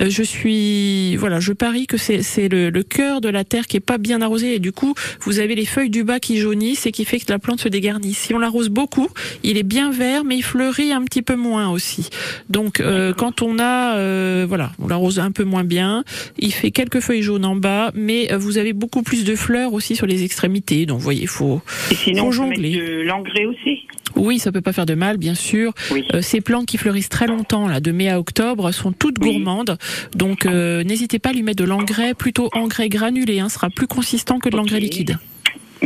Euh, 0.00 0.10
je 0.10 0.22
suis, 0.22 1.16
voilà, 1.16 1.40
je 1.40 1.52
parie 1.52 1.86
que 1.86 1.96
c'est 1.96 2.48
le, 2.48 2.70
le 2.70 2.82
cœur 2.82 3.20
de 3.20 3.28
la 3.28 3.44
terre 3.44 3.66
qui 3.66 3.76
est 3.76 3.80
pas 3.80 3.98
bien 3.98 4.20
arrosé 4.20 4.54
et 4.54 4.58
du 4.58 4.72
coup, 4.72 4.94
vous 5.20 5.38
avez 5.38 5.54
les 5.54 5.64
feuilles 5.64 5.90
du 5.90 6.04
bas 6.04 6.20
qui 6.20 6.38
jaunissent 6.38 6.86
et 6.86 6.92
qui 6.92 7.04
fait 7.04 7.20
que 7.20 7.30
la 7.30 7.38
plante 7.38 7.60
se 7.60 7.68
dégarnit. 7.68 8.14
Si 8.14 8.34
on 8.34 8.38
l'arrose 8.38 8.68
beaucoup, 8.68 9.08
il 9.42 9.58
est 9.58 9.62
bien 9.62 9.90
vert, 9.90 10.24
mais 10.24 10.36
il 10.36 10.42
fleurit 10.42 10.92
un 10.92 11.04
petit 11.04 11.22
peu 11.22 11.36
moins 11.36 11.70
aussi. 11.70 12.10
Donc, 12.48 12.80
euh, 12.80 13.12
quand 13.14 13.42
on 13.42 13.58
a, 13.58 13.96
euh, 13.96 14.46
voilà, 14.48 14.72
on 14.78 14.88
l'arrose 14.88 15.18
un 15.18 15.30
peu 15.30 15.44
moins 15.44 15.64
bien, 15.64 16.04
il 16.38 16.52
fait 16.52 16.70
quelques 16.70 17.00
feuilles 17.00 17.22
jaunes 17.22 17.44
en 17.44 17.56
bas, 17.56 17.90
mais 17.94 18.32
euh, 18.32 18.38
vous 18.38 18.58
avez 18.58 18.72
beaucoup 18.72 19.02
plus 19.02 19.24
de 19.24 19.34
fleurs 19.34 19.72
aussi 19.72 19.96
sur 19.96 20.06
les 20.06 20.24
extrémités. 20.24 20.59
Donc, 20.86 20.98
vous 20.98 21.04
voyez, 21.04 21.22
il 21.22 21.28
faut, 21.28 21.60
Et 21.90 21.94
sinon, 21.94 22.30
faut 22.30 22.44
de 22.44 23.02
l'engrais 23.02 23.44
aussi. 23.44 23.86
Oui, 24.16 24.38
ça 24.38 24.52
peut 24.52 24.60
pas 24.60 24.72
faire 24.72 24.86
de 24.86 24.94
mal, 24.94 25.16
bien 25.16 25.34
sûr. 25.34 25.72
Euh, 26.14 26.20
ces 26.20 26.40
plantes 26.40 26.66
qui 26.66 26.78
fleurissent 26.78 27.08
très 27.08 27.26
longtemps, 27.26 27.68
là, 27.68 27.80
de 27.80 27.92
mai 27.92 28.08
à 28.08 28.18
octobre, 28.18 28.70
sont 28.72 28.92
toutes 28.92 29.18
gourmandes. 29.18 29.78
Donc, 30.14 30.46
euh, 30.46 30.82
n'hésitez 30.84 31.18
pas 31.18 31.30
à 31.30 31.32
lui 31.32 31.42
mettre 31.42 31.62
de 31.62 31.68
l'engrais, 31.68 32.14
plutôt 32.14 32.48
engrais 32.52 32.88
granulé. 32.88 33.40
Hein, 33.40 33.48
sera 33.48 33.70
plus 33.70 33.86
consistant 33.86 34.38
que 34.38 34.48
de 34.48 34.56
l'engrais 34.56 34.80
liquide. 34.80 35.18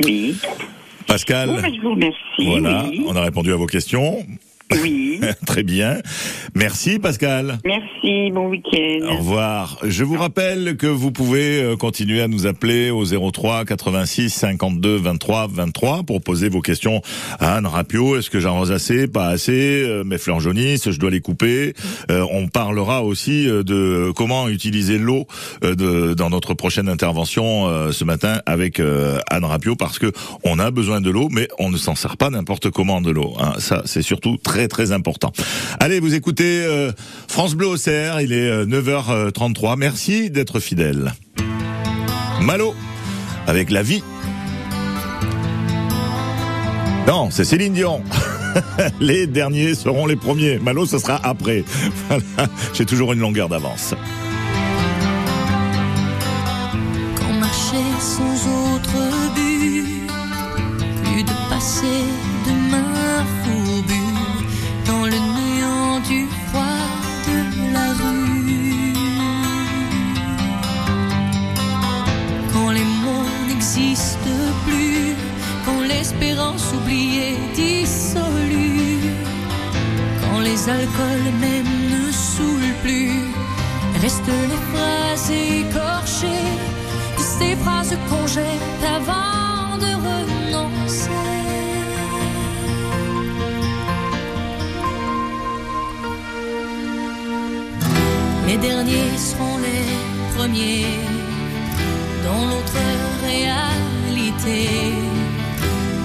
Oui. 0.05 0.37
Pascal. 1.07 1.49
Bon, 1.49 1.61
ben, 1.61 1.75
je 1.75 1.81
vous 1.81 1.91
remercie. 1.91 2.17
Voilà, 2.39 2.87
oui. 2.89 3.05
on 3.07 3.15
a 3.15 3.23
répondu 3.23 3.53
à 3.53 3.57
vos 3.57 3.67
questions. 3.67 4.27
Oui. 4.83 5.14
Très 5.47 5.63
bien. 5.63 5.99
Merci 6.55 6.99
Pascal. 6.99 7.59
Merci, 7.65 8.31
bon 8.33 8.49
week-end. 8.49 9.07
Au 9.13 9.17
revoir. 9.19 9.79
Je 9.85 10.05
vous 10.05 10.17
rappelle 10.17 10.77
que 10.77 10.87
vous 10.87 11.11
pouvez 11.13 11.63
euh, 11.63 11.77
continuer 11.77 12.21
à 12.23 12.29
nous 12.29 12.47
appeler 12.47 12.91
au 12.91 13.05
03 13.05 13.65
86 13.65 14.31
52 14.31 14.97
23 14.97 15.49
23 15.51 16.03
pour 16.05 16.21
poser 16.23 16.49
vos 16.49 16.61
questions 16.61 17.03
à 17.41 17.57
Anne 17.57 17.67
Rapio. 17.67 18.17
Est-ce 18.17 18.31
que 18.31 18.41
j'arrose 18.41 18.73
assez, 18.73 19.07
pas 19.07 19.29
assez 19.29 19.83
Euh, 19.85 20.05
Mes 20.05 20.19
fleurs 20.19 20.41
jaunissent, 20.41 20.91
je 20.91 20.99
dois 20.99 21.11
les 21.11 21.21
couper. 21.21 21.75
Euh, 22.11 22.25
on 22.33 22.49
parlera 22.49 23.03
aussi 23.03 23.47
de 23.47 24.13
comment 24.15 24.49
utiliser 24.49 24.99
l'eau 24.99 25.27
dans 25.63 26.31
notre 26.31 26.55
prochaine 26.55 26.89
intervention 26.89 27.93
ce 27.93 28.05
matin 28.05 28.41
avec 28.47 28.81
Anne 28.81 29.45
Rapio 29.45 29.77
parce 29.77 29.99
que 29.99 30.13
on 30.45 30.59
a 30.59 30.71
besoin 30.71 31.01
de 31.01 31.11
l'eau, 31.11 31.29
mais 31.31 31.49
on 31.59 31.71
ne 31.71 31.77
s'en 31.77 31.95
sert 31.95 32.17
pas 32.17 32.31
n'importe 32.31 32.71
comment 32.71 33.01
de 33.01 33.11
l'eau. 33.11 33.35
hein. 33.41 33.55
Ça, 33.59 33.83
c'est 33.85 34.03
surtout 34.03 34.37
très 34.37 34.69
très 34.69 34.93
important. 34.93 35.14
Allez, 35.81 36.01
vous 36.01 36.15
écoutez 36.15 36.65
euh, 36.65 36.93
France 37.29 37.55
Bleu 37.55 37.67
au 37.67 37.77
Cerf, 37.77 38.21
il 38.21 38.33
est 38.33 38.49
euh, 38.49 38.67
9h33. 38.67 39.77
Merci 39.77 40.31
d'être 40.31 40.61
fidèle. 40.61 41.13
Malo, 42.41 42.75
avec 43.47 43.71
la 43.71 43.83
vie. 43.83 44.03
Non, 47.07 47.31
c'est 47.31 47.45
Céline 47.45 47.75
Dion. 47.75 48.03
les 49.01 49.27
derniers 49.27 49.75
seront 49.75 50.07
les 50.07 50.17
premiers. 50.17 50.59
Malo, 50.59 50.87
ce 50.87 50.99
sera 50.99 51.21
après. 51.23 51.65
Voilà. 52.09 52.51
J'ai 52.73 52.87
toujours 52.87 53.13
une 53.13 53.21
longueur 53.21 53.49
d'avance. 53.49 53.95
Dissolue, 77.55 79.01
quand 80.23 80.41
les 80.41 80.69
alcools 80.69 81.31
même 81.41 81.73
ne 81.95 82.13
saoulent 82.13 82.79
plus, 82.83 83.13
restent 84.03 84.39
les 84.53 84.63
phrases 84.71 85.31
écorchées, 85.31 86.51
ces 87.17 87.57
phrases 87.57 87.97
qu'on 88.09 88.27
jette 88.27 88.83
avant 88.99 89.77
de 89.85 89.91
renoncer. 90.09 91.11
Les 98.47 98.59
derniers 98.59 99.17
seront 99.17 99.59
les 99.67 100.37
premiers 100.37 100.99
dans 102.25 102.45
l'autre 102.49 102.81
réalité. 103.23 104.69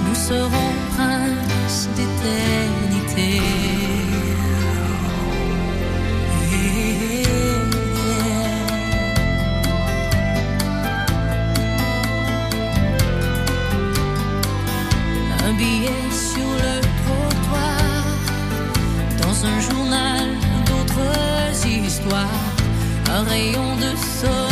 Nous 0.06 0.16
serons 0.16 0.89
d'éternité. 1.96 3.42
Un 15.46 15.54
billet 15.54 15.90
sur 16.12 16.50
le 16.64 16.82
trottoir, 17.02 18.04
dans 19.22 19.46
un 19.46 19.60
journal 19.62 20.28
d'autres 20.66 21.66
histoires, 21.66 22.28
un 23.10 23.24
rayon 23.24 23.76
de 23.78 23.96
soleil 24.20 24.49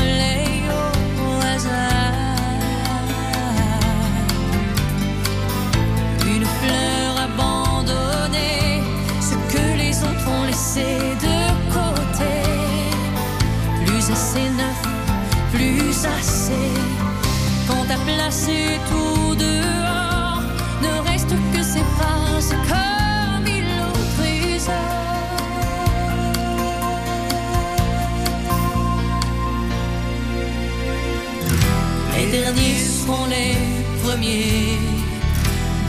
Quand 17.68 17.84
t'as 17.88 17.98
placé 18.06 18.80
tout 18.90 19.36
dehors, 19.36 20.42
ne 20.84 21.10
reste 21.10 21.34
que 21.54 21.64
ces 21.64 21.84
phrases 21.98 22.54
comme 22.70 23.48
il 23.48 23.66
au 23.82 23.94
trésor. 24.16 24.74
Les 32.16 32.28
derniers 32.32 32.78
seront 32.78 33.26
les 33.26 33.56
premiers 34.04 34.78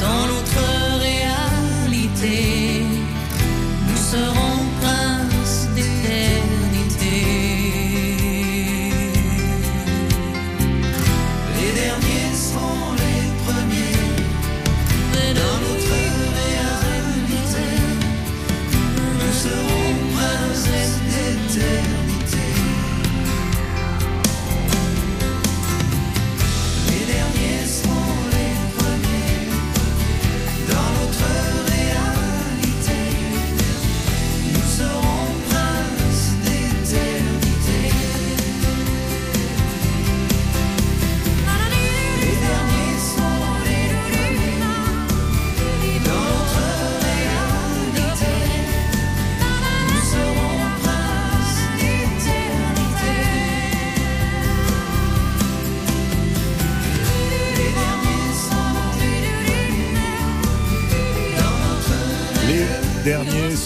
dans 0.01 0.27
l'autre 0.29 0.65
réalité. 1.01 2.83
Nous 3.89 3.97
serons 3.97 4.48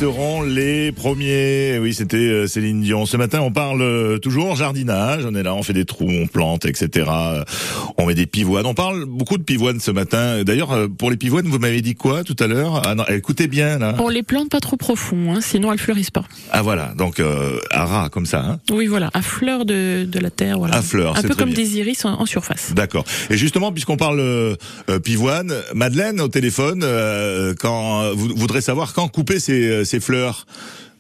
derniers 0.03 0.32
les 0.45 0.93
premiers. 0.93 1.79
Oui, 1.81 1.95
c'était 1.95 2.17
euh, 2.17 2.47
Céline 2.47 2.81
Dion. 2.83 3.07
Ce 3.07 3.17
matin, 3.17 3.41
on 3.41 3.51
parle 3.53 3.83
euh, 3.83 4.19
toujours 4.19 4.57
jardinage. 4.57 5.25
On 5.27 5.35
est 5.35 5.43
là, 5.43 5.55
on 5.55 5.63
fait 5.63 5.73
des 5.73 5.85
trous, 5.85 6.09
on 6.11 6.27
plante, 6.27 6.65
etc. 6.67 7.07
Euh, 7.11 7.45
On 7.99 8.07
met 8.07 8.15
des 8.15 8.27
pivoines. 8.27 8.67
On 8.67 8.75
parle 8.75 9.05
beaucoup 9.07 9.39
de 9.39 9.43
pivoines 9.43 9.81
ce 9.81 9.91
matin. 9.91 10.43
D'ailleurs, 10.45 10.89
pour 10.99 11.11
les 11.11 11.17
pivoines, 11.17 11.47
vous 11.47 11.59
m'avez 11.59 11.81
dit 11.83 11.95
quoi 11.95 12.25
tout 12.25 12.37
à 12.39 12.47
l'heure? 12.47 12.83
Ah 12.87 12.95
non, 12.95 13.05
Écoutez 13.09 13.47
bien 13.47 13.79
là. 13.79 13.95
On 13.99 14.09
les 14.09 14.23
plante 14.23 14.51
pas 14.51 14.61
trop 14.61 14.77
profond, 14.77 15.35
hein, 15.35 15.41
sinon 15.41 15.73
elles 15.73 15.79
fleurissent 15.79 16.11
pas. 16.11 16.25
Ah 16.51 16.63
voilà, 16.63 16.93
donc 16.97 17.21
euh, 17.21 17.59
à 17.71 17.85
ras 17.85 18.09
comme 18.09 18.27
ça. 18.27 18.41
Hein 18.45 18.59
Oui, 18.71 18.87
voilà, 18.87 19.11
à 19.15 19.23
fleur 19.23 19.65
de, 19.65 20.05
de 20.05 20.19
la 20.19 20.31
terre, 20.31 20.59
voilà. 20.59 20.77
À 20.77 20.83
fleur, 20.83 21.17
Un 21.17 21.23
peu 21.23 21.35
comme 21.35 21.51
bien. 21.51 21.57
des 21.65 21.79
iris 21.79 22.05
en, 22.05 22.15
en 22.21 22.27
surface. 22.27 22.73
D'accord. 22.75 23.05
Et 23.31 23.37
justement, 23.37 23.71
puisqu'on 23.73 23.97
parle 23.97 24.21
euh, 24.21 24.57
pivoine, 25.05 25.53
Madeleine 25.75 26.21
au 26.21 26.29
téléphone, 26.29 26.83
euh, 26.85 27.55
quand 27.59 28.13
vous 28.15 28.33
voudrez 28.37 28.61
savoir 28.61 28.93
quand 28.95 29.09
couper 29.09 29.39
ces, 29.39 29.85
ces 29.85 30.01
fleurs? 30.01 30.32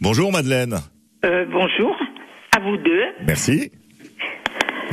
Bonjour 0.00 0.32
Madeleine. 0.32 0.76
Euh, 1.24 1.44
bonjour 1.50 1.96
à 2.56 2.60
vous 2.60 2.76
deux. 2.76 3.04
Merci. 3.26 3.70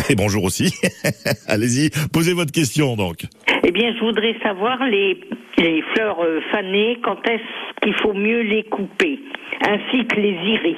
Et 0.10 0.15
bonjour 0.15 0.43
aussi. 0.43 0.73
Allez-y, 1.47 1.89
posez 2.12 2.34
votre 2.34 2.52
question 2.52 2.95
donc. 2.95 3.25
Eh 3.63 3.71
bien, 3.71 3.93
je 3.93 3.99
voudrais 3.99 4.36
savoir 4.41 4.84
les, 4.86 5.19
les 5.58 5.82
fleurs 5.93 6.19
euh, 6.23 6.39
fanées, 6.52 6.97
quand 7.04 7.19
est-ce 7.28 7.82
qu'il 7.82 7.93
faut 8.02 8.13
mieux 8.13 8.41
les 8.41 8.63
couper, 8.63 9.19
ainsi 9.62 10.06
que 10.08 10.15
les 10.15 10.32
iris. 10.32 10.78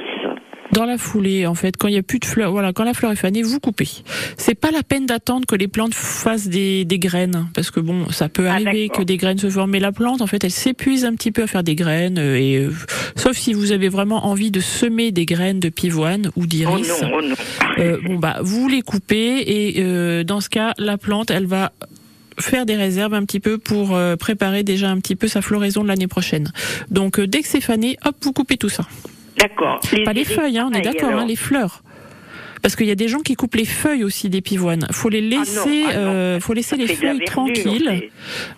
Dans 0.73 0.85
la 0.85 0.97
foulée, 0.97 1.45
en 1.45 1.55
fait, 1.55 1.75
quand 1.77 1.87
il 1.87 1.95
y 1.95 1.97
a 1.97 2.03
plus 2.03 2.19
de 2.19 2.25
fleurs, 2.25 2.51
voilà, 2.51 2.71
quand 2.71 2.83
la 2.83 2.93
fleur 2.93 3.11
est 3.11 3.17
fanée, 3.17 3.43
vous 3.43 3.59
coupez. 3.59 3.89
C'est 4.37 4.55
pas 4.55 4.71
la 4.71 4.83
peine 4.83 5.05
d'attendre 5.05 5.45
que 5.45 5.55
les 5.55 5.67
plantes 5.67 5.93
fassent 5.93 6.47
des, 6.47 6.85
des 6.85 6.97
graines, 6.97 7.47
parce 7.53 7.71
que 7.71 7.79
bon, 7.79 8.09
ça 8.09 8.29
peut 8.29 8.47
arriver 8.47 8.89
que 8.89 9.01
des 9.01 9.17
graines 9.17 9.37
se 9.37 9.49
forment, 9.49 9.71
mais 9.71 9.79
la 9.79 9.91
plante, 9.91 10.21
en 10.21 10.27
fait, 10.27 10.43
elle 10.43 10.51
s'épuise 10.51 11.03
un 11.03 11.13
petit 11.15 11.31
peu 11.31 11.43
à 11.43 11.47
faire 11.47 11.63
des 11.63 11.75
graines, 11.75 12.17
euh, 12.19 12.37
et 12.37 12.57
euh, 12.57 12.73
sauf 13.15 13.37
si 13.37 13.53
vous 13.53 13.73
avez 13.73 13.89
vraiment 13.89 14.25
envie 14.27 14.51
de 14.51 14.61
semer 14.61 15.11
des 15.11 15.25
graines 15.25 15.59
de 15.59 15.69
pivoine 15.69 16.31
ou 16.35 16.45
d'iris. 16.45 16.89
Oh 17.01 17.21
non, 17.21 17.35
oh 17.35 17.79
euh, 17.79 17.97
bon 18.05 18.15
bah, 18.15 18.37
vous 18.41 18.67
les 18.69 18.81
coupez, 18.81 19.43
et 19.45 19.83
euh, 19.83 20.23
dans 20.23 20.39
ce 20.39 20.49
cas, 20.49 20.73
la 20.77 20.97
plante, 20.97 21.31
elle 21.31 21.47
va 21.47 21.73
faire 22.39 22.65
des 22.65 22.75
réserves 22.75 23.13
un 23.13 23.25
petit 23.25 23.39
peu 23.39 23.57
pour 23.57 23.93
euh, 23.95 24.15
préparer 24.15 24.63
déjà 24.63 24.89
un 24.89 24.99
petit 24.99 25.15
peu 25.15 25.27
sa 25.27 25.41
floraison 25.41 25.83
de 25.83 25.89
l'année 25.89 26.07
prochaine. 26.07 26.51
Donc 26.89 27.19
euh, 27.19 27.27
dès 27.27 27.41
que 27.41 27.47
c'est 27.47 27.61
fané, 27.61 27.97
hop, 28.05 28.15
vous 28.21 28.33
coupez 28.33 28.57
tout 28.57 28.69
ça. 28.69 28.87
D'accord. 29.37 29.79
Pas 30.05 30.13
les 30.13 30.25
feuilles, 30.25 30.57
hein, 30.57 30.69
on 30.71 30.75
est 30.75 30.81
d'accord, 30.81 31.11
hein, 31.11 31.25
les 31.25 31.35
fleurs. 31.35 31.81
Parce 32.61 32.75
qu'il 32.75 32.85
y 32.85 32.91
a 32.91 32.95
des 32.95 33.07
gens 33.07 33.21
qui 33.21 33.35
coupent 33.35 33.55
les 33.55 33.65
feuilles 33.65 34.03
aussi 34.03 34.29
des 34.29 34.41
pivoines. 34.41 34.85
Faut 34.91 35.09
les 35.09 35.21
laisser, 35.21 35.83
ah 35.87 35.93
non, 35.93 35.99
euh, 35.99 36.39
faut 36.39 36.53
laisser 36.53 36.75
les 36.75 36.87
feuilles 36.87 37.17
verdure, 37.17 37.25
tranquilles. 37.25 38.09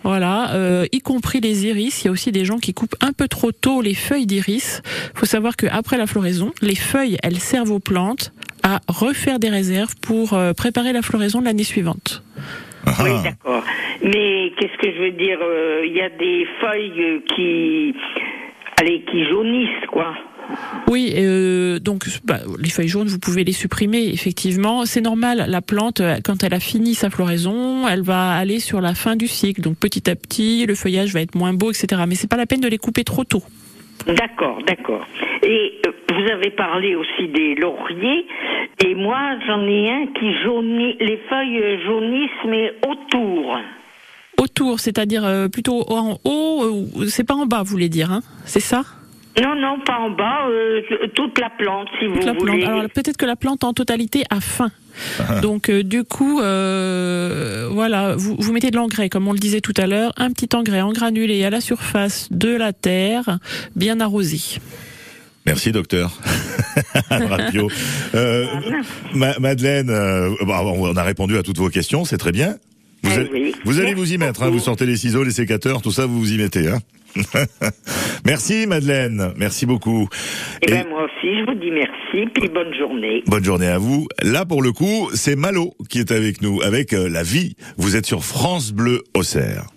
Voilà, 0.02 0.52
euh, 0.54 0.84
y 0.92 1.00
compris 1.00 1.40
les 1.40 1.66
iris. 1.66 2.02
Il 2.02 2.06
y 2.06 2.08
a 2.08 2.12
aussi 2.12 2.30
des 2.30 2.44
gens 2.44 2.58
qui 2.58 2.74
coupent 2.74 2.96
un 3.00 3.12
peu 3.12 3.28
trop 3.28 3.50
tôt 3.50 3.80
les 3.80 3.94
feuilles 3.94 4.26
d'iris. 4.26 4.82
Faut 5.14 5.26
savoir 5.26 5.56
qu'après 5.56 5.96
la 5.96 6.06
floraison, 6.06 6.52
les 6.60 6.74
feuilles, 6.74 7.16
elles 7.22 7.38
servent 7.38 7.72
aux 7.72 7.80
plantes 7.80 8.32
à 8.62 8.80
refaire 8.88 9.38
des 9.38 9.50
réserves 9.50 9.94
pour 10.02 10.34
euh, 10.34 10.52
préparer 10.52 10.92
la 10.92 11.02
floraison 11.02 11.40
de 11.40 11.46
l'année 11.46 11.64
suivante. 11.64 12.22
Oui, 13.02 13.10
d'accord. 13.22 13.62
Mais 14.02 14.52
qu'est-ce 14.58 14.76
que 14.78 14.92
je 14.92 15.00
veux 15.00 15.12
dire 15.12 15.38
euh, 15.40 15.86
Il 15.86 15.94
y 15.94 16.02
a 16.02 16.10
des 16.10 16.46
feuilles 16.60 17.22
qui, 17.34 17.94
allez, 18.78 19.02
qui 19.10 19.24
jaunissent, 19.24 19.86
quoi. 19.90 20.14
Oui, 20.88 21.12
euh, 21.16 21.78
donc 21.78 22.04
bah, 22.24 22.40
les 22.58 22.68
feuilles 22.68 22.88
jaunes, 22.88 23.08
vous 23.08 23.18
pouvez 23.18 23.44
les 23.44 23.52
supprimer. 23.52 24.10
Effectivement, 24.12 24.84
c'est 24.84 25.00
normal. 25.00 25.46
La 25.48 25.62
plante, 25.62 26.00
euh, 26.00 26.18
quand 26.22 26.44
elle 26.44 26.54
a 26.54 26.60
fini 26.60 26.94
sa 26.94 27.10
floraison, 27.10 27.88
elle 27.88 28.02
va 28.02 28.32
aller 28.32 28.60
sur 28.60 28.80
la 28.80 28.94
fin 28.94 29.16
du 29.16 29.26
cycle. 29.26 29.60
Donc 29.60 29.76
petit 29.78 30.10
à 30.10 30.14
petit, 30.14 30.66
le 30.66 30.74
feuillage 30.74 31.12
va 31.12 31.20
être 31.20 31.34
moins 31.34 31.54
beau, 31.54 31.70
etc. 31.70 32.02
Mais 32.06 32.14
c'est 32.14 32.28
pas 32.28 32.36
la 32.36 32.46
peine 32.46 32.60
de 32.60 32.68
les 32.68 32.78
couper 32.78 33.04
trop 33.04 33.24
tôt. 33.24 33.42
D'accord, 34.06 34.58
d'accord. 34.66 35.06
Et 35.42 35.80
euh, 35.86 35.90
vous 36.10 36.30
avez 36.30 36.50
parlé 36.50 36.94
aussi 36.94 37.28
des 37.28 37.54
lauriers, 37.54 38.26
et 38.84 38.94
moi 38.94 39.18
j'en 39.46 39.62
ai 39.66 39.90
un 39.90 40.06
qui 40.18 40.34
jaunit, 40.42 40.96
les 41.00 41.18
feuilles 41.28 41.82
jaunissent, 41.86 42.30
mais 42.46 42.72
autour. 42.86 43.58
Autour, 44.38 44.80
c'est-à-dire 44.80 45.48
plutôt 45.50 45.84
en 45.90 46.18
haut, 46.24 46.86
c'est 47.08 47.24
pas 47.24 47.34
en 47.34 47.46
bas, 47.46 47.62
vous 47.62 47.70
voulez 47.70 47.88
dire, 47.88 48.12
hein? 48.12 48.20
C'est 48.44 48.60
ça? 48.60 48.82
Non, 49.42 49.54
non, 49.56 49.78
pas 49.84 49.98
en 49.98 50.10
bas, 50.10 50.46
euh, 50.48 50.80
toute 51.14 51.38
la 51.40 51.50
plante, 51.50 51.88
si 51.98 52.06
vous 52.06 52.14
Toute 52.14 52.24
la 52.24 52.34
plante. 52.34 52.48
voulez. 52.50 52.64
Alors 52.64 52.88
peut-être 52.90 53.16
que 53.16 53.26
la 53.26 53.34
plante 53.36 53.64
en 53.64 53.72
totalité 53.72 54.24
a 54.30 54.40
faim. 54.40 54.70
Donc 55.42 55.70
euh, 55.70 55.82
du 55.82 56.04
coup, 56.04 56.40
euh, 56.40 57.68
voilà, 57.72 58.14
vous, 58.16 58.36
vous 58.38 58.52
mettez 58.52 58.70
de 58.70 58.76
l'engrais, 58.76 59.08
comme 59.08 59.26
on 59.26 59.32
le 59.32 59.40
disait 59.40 59.60
tout 59.60 59.72
à 59.76 59.88
l'heure, 59.88 60.12
un 60.18 60.30
petit 60.30 60.54
engrais 60.54 60.82
en 60.82 60.92
granulé 60.92 61.44
à 61.44 61.50
la 61.50 61.60
surface 61.60 62.28
de 62.30 62.54
la 62.56 62.72
terre, 62.72 63.38
bien 63.74 63.98
arrosé. 64.00 64.60
Merci 65.46 65.72
docteur. 65.72 66.12
Rapio. 67.10 67.68
Euh, 68.14 68.46
Ma- 69.14 69.38
Madeleine, 69.40 69.90
euh, 69.90 70.30
bah, 70.46 70.62
on 70.64 70.96
a 70.96 71.02
répondu 71.02 71.36
à 71.36 71.42
toutes 71.42 71.58
vos 71.58 71.68
questions, 71.70 72.04
c'est 72.04 72.18
très 72.18 72.32
bien. 72.32 72.54
Vous, 73.02 73.10
Eh 73.10 73.14
allez- 73.18 73.30
oui. 73.32 73.54
vous 73.64 73.80
allez 73.80 73.94
vous 73.94 74.12
y 74.12 74.16
mettre, 74.18 74.42
hein, 74.44 74.50
vous 74.50 74.58
sortez 74.60 74.86
les 74.86 74.96
ciseaux, 74.96 75.24
les 75.24 75.30
sécateurs, 75.32 75.82
tout 75.82 75.90
ça, 75.92 76.06
vous 76.06 76.18
vous 76.20 76.32
y 76.32 76.38
mettez. 76.38 76.68
Hein. 76.68 76.78
merci 78.24 78.66
Madeleine, 78.66 79.32
merci 79.36 79.66
beaucoup. 79.66 80.08
Eh 80.62 80.70
Et 80.70 80.74
ben 80.74 80.88
moi 80.88 81.04
aussi, 81.04 81.38
je 81.38 81.44
vous 81.46 81.58
dis 81.58 81.70
merci, 81.70 82.30
puis 82.34 82.48
bonne 82.48 82.74
journée. 82.74 83.22
bonne 83.26 83.44
journée 83.44 83.68
à 83.68 83.78
vous. 83.78 84.06
Là 84.22 84.44
pour 84.44 84.62
le 84.62 84.72
coup, 84.72 85.10
c'est 85.14 85.36
Malo 85.36 85.74
qui 85.88 86.00
est 86.00 86.10
avec 86.10 86.42
nous, 86.42 86.60
avec 86.62 86.92
euh, 86.92 87.08
la 87.08 87.22
vie. 87.22 87.56
Vous 87.76 87.96
êtes 87.96 88.06
sur 88.06 88.24
France 88.24 88.72
Bleu 88.72 89.02
Auxerre. 89.14 89.73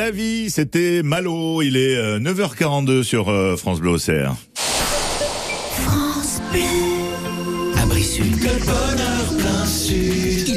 La 0.00 0.10
vie, 0.10 0.48
c'était 0.48 1.02
Malo. 1.02 1.60
Il 1.60 1.76
est 1.76 1.94
euh, 1.94 2.18
9h42 2.18 3.02
sur 3.02 3.28
euh, 3.28 3.54
France 3.56 3.80
Bleu 3.80 3.90
Auxerre. 3.90 4.34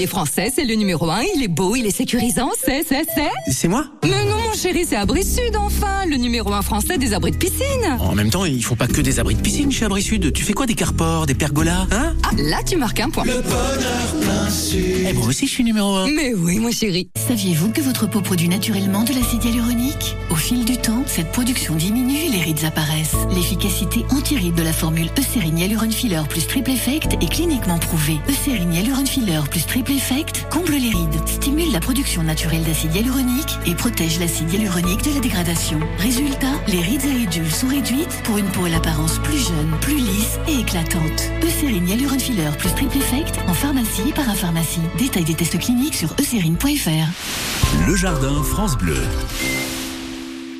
Français, 0.07 0.51
c'est 0.53 0.65
le 0.65 0.75
numéro 0.75 1.09
un, 1.09 1.21
il 1.35 1.43
est 1.43 1.47
beau, 1.47 1.75
il 1.75 1.85
est 1.85 1.95
sécurisant, 1.95 2.51
c'est, 2.63 2.83
c'est, 2.87 3.05
c'est. 3.15 3.51
C'est 3.51 3.67
moi? 3.67 3.85
Mais 4.03 4.25
non, 4.25 4.37
mon 4.37 4.53
chéri, 4.53 4.85
c'est 4.87 4.95
Abri 4.95 5.23
Sud, 5.23 5.55
enfin, 5.57 6.05
le 6.07 6.17
numéro 6.17 6.53
un 6.53 6.61
français 6.61 6.97
des 6.97 7.13
abris 7.13 7.31
de 7.31 7.37
piscine. 7.37 7.97
En 7.99 8.15
même 8.15 8.29
temps, 8.29 8.45
ils 8.45 8.63
font 8.63 8.75
pas 8.75 8.87
que 8.87 9.01
des 9.01 9.19
abris 9.19 9.35
de 9.35 9.41
piscine 9.41 9.71
chez 9.71 9.85
Abri 9.85 10.01
Sud. 10.01 10.33
Tu 10.33 10.43
fais 10.43 10.53
quoi 10.53 10.65
des 10.65 10.75
carports, 10.75 11.25
des 11.25 11.35
pergolas, 11.35 11.87
hein? 11.91 12.15
Ah, 12.23 12.31
là, 12.37 12.57
tu 12.65 12.75
marques 12.75 12.99
un 12.99 13.09
point. 13.09 13.23
Le 13.25 13.41
bonheur 13.41 14.15
plein 14.21 14.49
sud. 14.49 15.07
Eh, 15.09 15.13
moi 15.13 15.27
aussi, 15.27 15.47
je 15.47 15.51
suis 15.51 15.63
numéro 15.63 15.95
un. 15.95 16.07
Mais 16.07 16.33
oui, 16.33 16.59
mon 16.59 16.71
chéri. 16.71 17.09
Saviez-vous 17.27 17.69
que 17.69 17.81
votre 17.81 18.07
peau 18.09 18.21
produit 18.21 18.49
naturellement 18.49 19.03
de 19.03 19.13
l'acide 19.13 19.43
hyaluronique? 19.43 20.15
Au 20.29 20.35
fil 20.35 20.65
du 20.65 20.77
temps, 20.77 21.03
cette 21.05 21.31
production 21.31 21.75
diminue 21.75 22.25
et 22.25 22.29
les 22.29 22.41
rides 22.41 22.63
apparaissent. 22.65 23.15
L'efficacité 23.33 24.05
anti-rides 24.11 24.55
de 24.55 24.63
la 24.63 24.73
formule 24.73 25.09
Eucérine 25.17 25.57
Hyaluron 25.57 25.91
Filler 25.91 26.21
plus 26.29 26.45
Triple 26.47 26.71
Effect 26.71 27.13
est 27.21 27.31
cliniquement 27.31 27.79
prouvée. 27.79 28.17
Eucérine 28.29 28.73
Hyaluron 28.73 29.05
Filler 29.05 29.41
plus 29.49 29.65
Triple 29.65 29.92
Effect 29.93 30.47
comble 30.49 30.71
les 30.71 30.89
rides, 30.89 31.27
stimule 31.27 31.71
la 31.71 31.79
production 31.79 32.23
naturelle 32.23 32.63
d'acide 32.63 32.95
hyaluronique 32.95 33.59
et 33.67 33.75
protège 33.75 34.19
l'acide 34.19 34.51
hyaluronique 34.51 35.03
de 35.03 35.13
la 35.13 35.19
dégradation. 35.19 35.79
Résultat, 35.99 36.53
les 36.67 36.79
rides 36.79 37.05
et 37.05 37.13
ridules 37.13 37.51
sont 37.51 37.67
réduites 37.67 38.21
pour 38.23 38.37
une 38.39 38.47
peau 38.47 38.65
à 38.65 38.69
l'apparence 38.69 39.19
plus 39.19 39.37
jeune, 39.37 39.69
plus 39.81 39.97
lisse 39.97 40.39
et 40.47 40.61
éclatante. 40.61 41.29
Eucérine 41.43 41.87
Hyaluron 41.87 42.17
Filler 42.17 42.49
plus 42.57 42.73
Triple 42.73 42.97
Effect 42.97 43.39
en 43.47 43.53
pharmacie 43.53 44.09
et 44.09 44.13
parapharmacie. 44.13 44.81
Détail 44.97 45.25
des 45.25 45.35
tests 45.35 45.59
cliniques 45.59 45.95
sur 45.95 46.13
eucérine.fr. 46.19 47.87
Le 47.87 47.95
jardin 47.95 48.41
France 48.41 48.75
Bleu. 48.77 48.97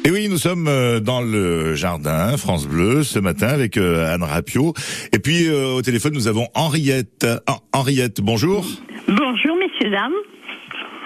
Et 0.06 0.12
oui, 0.12 0.28
nous 0.30 0.38
sommes 0.38 0.68
euh, 0.68 1.00
dans 1.00 1.22
le 1.22 1.76
jardin 1.76 2.36
France 2.38 2.68
Bleu 2.68 3.04
ce 3.04 3.20
matin 3.20 3.48
avec 3.48 3.78
euh, 3.78 4.14
Anne 4.14 4.24
Rapio. 4.24 4.74
Et 5.12 5.20
puis 5.20 5.48
euh, 5.48 5.74
au 5.74 5.82
téléphone, 5.82 6.14
nous 6.14 6.28
avons 6.28 6.48
Henriette. 6.54 7.26
Ah, 7.48 7.60
Henriette, 7.72 8.22
bonjour. 8.22 8.66
Bonjour, 9.16 9.56
messieurs, 9.58 9.92
dames. 9.92 10.14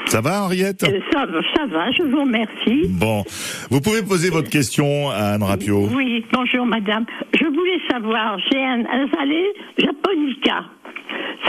Ça 0.05 0.21
va, 0.21 0.43
Henriette 0.43 0.83
Euh, 0.83 0.99
ça, 1.11 1.25
va, 1.25 1.41
ça 1.55 1.65
va, 1.65 1.91
je 1.91 2.03
vous 2.03 2.21
remercie. 2.21 2.87
Bon, 2.87 3.23
vous 3.69 3.81
pouvez 3.81 4.01
poser 4.01 4.29
votre 4.29 4.49
question 4.49 5.09
à 5.09 5.33
Anne 5.33 5.43
Rapio. 5.43 5.89
Oui, 5.93 6.23
bonjour, 6.31 6.65
madame. 6.65 7.05
Je 7.37 7.45
voulais 7.45 7.79
savoir, 7.89 8.39
j'ai 8.49 8.63
un 8.63 8.85
azalée 8.85 9.47
japonica. 9.77 10.63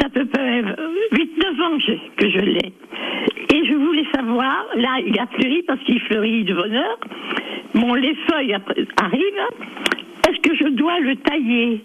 Ça 0.00 0.08
peut 0.08 0.26
faire 0.34 0.64
8-9 1.12 1.62
ans 1.62 1.78
que 1.78 1.84
je, 1.86 1.92
que 2.16 2.30
je 2.30 2.38
l'ai. 2.44 2.72
Et 3.54 3.64
je 3.66 3.74
voulais 3.74 4.06
savoir, 4.12 4.66
là, 4.74 4.96
il 5.06 5.16
a 5.18 5.26
fleuri 5.26 5.62
parce 5.66 5.80
qu'il 5.84 6.00
fleurit 6.00 6.44
de 6.44 6.54
bonheur. 6.54 6.98
Bon, 7.74 7.94
les 7.94 8.16
feuilles 8.28 8.56
arrivent. 9.00 9.48
Est-ce 10.28 10.40
que 10.40 10.56
je 10.56 10.68
dois 10.70 10.98
le 11.00 11.14
tailler? 11.16 11.84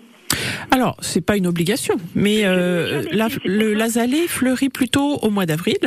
Alors, 0.74 0.98
c'est 1.02 1.22
pas 1.22 1.38
une 1.38 1.46
obligation, 1.46 1.98
mais 2.16 2.46
euh, 2.46 3.04
la, 3.12 3.28
le 3.46 3.76
l'azalée 3.76 4.28
fleurit 4.28 4.70
plutôt 4.70 5.20
au 5.22 5.30
mois 5.30 5.46
d'avril. 5.46 5.78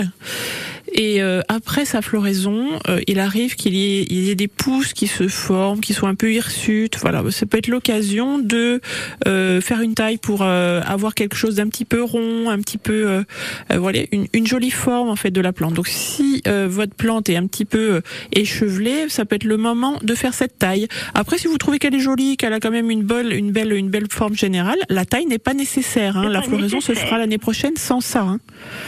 Et 0.92 1.22
euh, 1.22 1.40
après 1.48 1.84
sa 1.84 2.00
floraison, 2.02 2.78
euh, 2.88 3.00
il 3.06 3.18
arrive 3.18 3.56
qu'il 3.56 3.74
y, 3.74 4.02
y 4.12 4.30
ait 4.30 4.34
des 4.34 4.48
pousses 4.48 4.92
qui 4.92 5.06
se 5.06 5.28
forment, 5.28 5.80
qui 5.80 5.92
sont 5.94 6.06
un 6.06 6.14
peu 6.14 6.32
hirsutes. 6.32 6.98
Voilà, 7.00 7.22
ça 7.30 7.46
peut 7.46 7.58
être 7.58 7.68
l'occasion 7.68 8.38
de 8.38 8.80
euh, 9.26 9.60
faire 9.60 9.80
une 9.80 9.94
taille 9.94 10.18
pour 10.18 10.42
euh, 10.42 10.80
avoir 10.86 11.14
quelque 11.14 11.36
chose 11.36 11.56
d'un 11.56 11.68
petit 11.68 11.84
peu 11.84 12.02
rond, 12.02 12.48
un 12.48 12.58
petit 12.60 12.78
peu, 12.78 13.08
euh, 13.08 13.22
euh, 13.72 13.78
voilà, 13.78 14.00
une, 14.12 14.26
une 14.32 14.46
jolie 14.46 14.70
forme 14.70 15.08
en 15.08 15.16
fait 15.16 15.30
de 15.30 15.40
la 15.40 15.52
plante. 15.52 15.74
Donc, 15.74 15.88
si 15.88 16.42
euh, 16.46 16.66
votre 16.68 16.94
plante 16.94 17.28
est 17.28 17.36
un 17.36 17.46
petit 17.46 17.64
peu 17.64 18.00
échevelée, 18.32 19.08
ça 19.08 19.24
peut 19.24 19.36
être 19.36 19.44
le 19.44 19.56
moment 19.56 19.98
de 20.02 20.14
faire 20.14 20.34
cette 20.34 20.58
taille. 20.58 20.86
Après, 21.14 21.38
si 21.38 21.48
vous 21.48 21.58
trouvez 21.58 21.78
qu'elle 21.78 21.94
est 21.94 22.00
jolie, 22.00 22.36
qu'elle 22.36 22.52
a 22.52 22.60
quand 22.60 22.70
même 22.70 22.90
une 22.90 23.02
belle, 23.02 23.32
une 23.32 23.50
belle, 23.50 23.72
une 23.72 23.90
belle 23.90 24.06
forme 24.10 24.34
générale, 24.34 24.78
la 24.88 25.04
taille 25.04 25.26
n'est 25.26 25.38
pas 25.38 25.54
nécessaire. 25.54 26.16
Hein. 26.16 26.28
La 26.28 26.40
pas 26.40 26.46
floraison 26.46 26.80
se 26.80 26.92
nécessaire. 26.92 27.08
fera 27.08 27.18
l'année 27.18 27.38
prochaine 27.38 27.76
sans 27.76 28.00
ça. 28.00 28.22
Hein. 28.22 28.38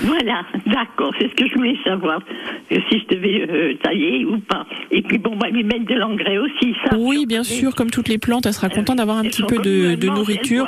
Voilà, 0.03 0.43
d'accord, 0.67 1.13
c'est 1.19 1.29
ce 1.29 1.35
que 1.35 1.47
je 1.49 1.55
voulais 1.55 1.77
savoir. 1.85 1.88
Euh, 1.93 2.77
Si 2.91 3.01
je 3.01 3.15
devais 3.15 3.47
euh, 3.49 3.75
tailler 3.83 4.25
ou 4.25 4.39
pas. 4.39 4.67
Et 4.91 5.03
puis 5.03 5.19
bon, 5.19 5.37
bah, 5.37 5.49
lui 5.49 5.65
mettre 5.65 5.87
de 5.87 5.95
l'engrais 5.95 6.39
aussi, 6.39 6.75
ça. 6.85 6.97
Oui, 6.99 7.27
bien 7.27 7.45
sûr, 7.45 7.75
comme 7.75 7.91
toutes 7.91 8.09
les 8.09 8.19
plantes, 8.19 8.47
elle 8.47 8.53
sera 8.53 8.69
contente 8.69 8.97
d'avoir 8.97 9.19
un 9.19 9.25
petit 9.25 9.43
peu 9.43 9.59
de, 9.59 9.95
de 9.95 10.07
nourriture. 10.09 10.67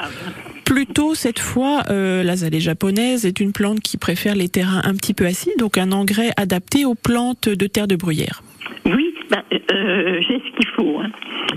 Plutôt 0.64 1.16
cette 1.16 1.40
fois, 1.40 1.82
euh, 1.90 2.22
l'azalée 2.22 2.60
japonaise 2.60 3.26
est 3.26 3.40
une 3.40 3.52
plante 3.52 3.80
qui 3.80 3.96
préfère 3.96 4.36
les 4.36 4.48
terrains 4.48 4.82
un 4.84 4.94
petit 4.94 5.14
peu 5.14 5.26
acides, 5.26 5.58
donc 5.58 5.76
un 5.76 5.90
engrais 5.90 6.30
adapté 6.36 6.84
aux 6.84 6.94
plantes 6.94 7.48
de 7.48 7.66
terre 7.66 7.88
de 7.88 7.96
bruyère. 7.96 8.44
Oui, 8.86 9.12
bah, 9.30 9.42
euh, 9.52 10.20
j'ai 10.20 10.38
ce 10.38 10.56
qu'il 10.56 10.68
hein. 11.00 11.10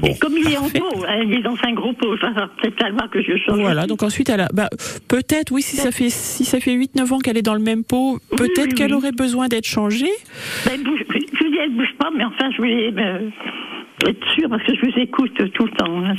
Et 0.04 0.18
comme 0.18 0.34
il 0.38 0.52
est 0.52 0.58
en 0.58 0.70
pot, 0.70 1.06
hein, 1.08 1.22
il 1.26 1.34
est 1.34 1.42
dans 1.42 1.56
un 1.66 1.74
gros 1.74 1.94
pot, 1.94 2.18
ça 2.20 2.32
va 2.32 2.50
peut-être 2.62 2.78
falloir 2.80 3.10
que 3.10 3.22
je 3.22 3.38
change. 3.46 3.60
Voilà, 3.60 3.86
donc 3.88 4.04
ensuite 4.04 4.30
elle 4.30 4.42
a 4.42 4.50
bah, 4.54 4.70
peut-être 5.08 5.52
oui 5.52 5.62
si 5.62 5.76
ça 5.78 5.92
fait 5.92 6.10
si 6.10 6.46
ça 6.46 6.60
fait 6.60 6.74
8 6.74 6.96
9 6.96 7.14
ans 7.14 7.20
qu'elle 7.20 7.38
est 7.38 7.42
dans 7.44 7.54
le 7.54 7.60
même 7.62 7.84
pot, 7.84 8.20
peut-être 8.36 8.70
oui, 8.70 8.74
qu'elle 8.74 8.92
oui. 8.92 8.98
aurait 8.98 9.12
besoin 9.12 9.48
d'être 9.48 9.68
changée. 9.68 10.10
Ben, 10.66 10.82
bouge, 10.84 11.00
je 11.10 11.14
vous 11.14 11.52
dis, 11.52 11.58
elle 11.64 11.76
bouge 11.76 11.94
pas, 12.00 12.10
mais 12.16 12.24
enfin, 12.26 12.50
je 12.52 12.58
voulais 12.58 12.92
euh, 12.98 13.30
être 14.08 14.28
sûre 14.36 14.50
parce 14.50 14.64
que 14.64 14.74
je 14.76 14.82
vous 14.82 15.00
écoute 15.00 15.32
tout 15.54 15.66
le 15.66 15.72
temps. 15.72 16.04
hein, 16.06 16.14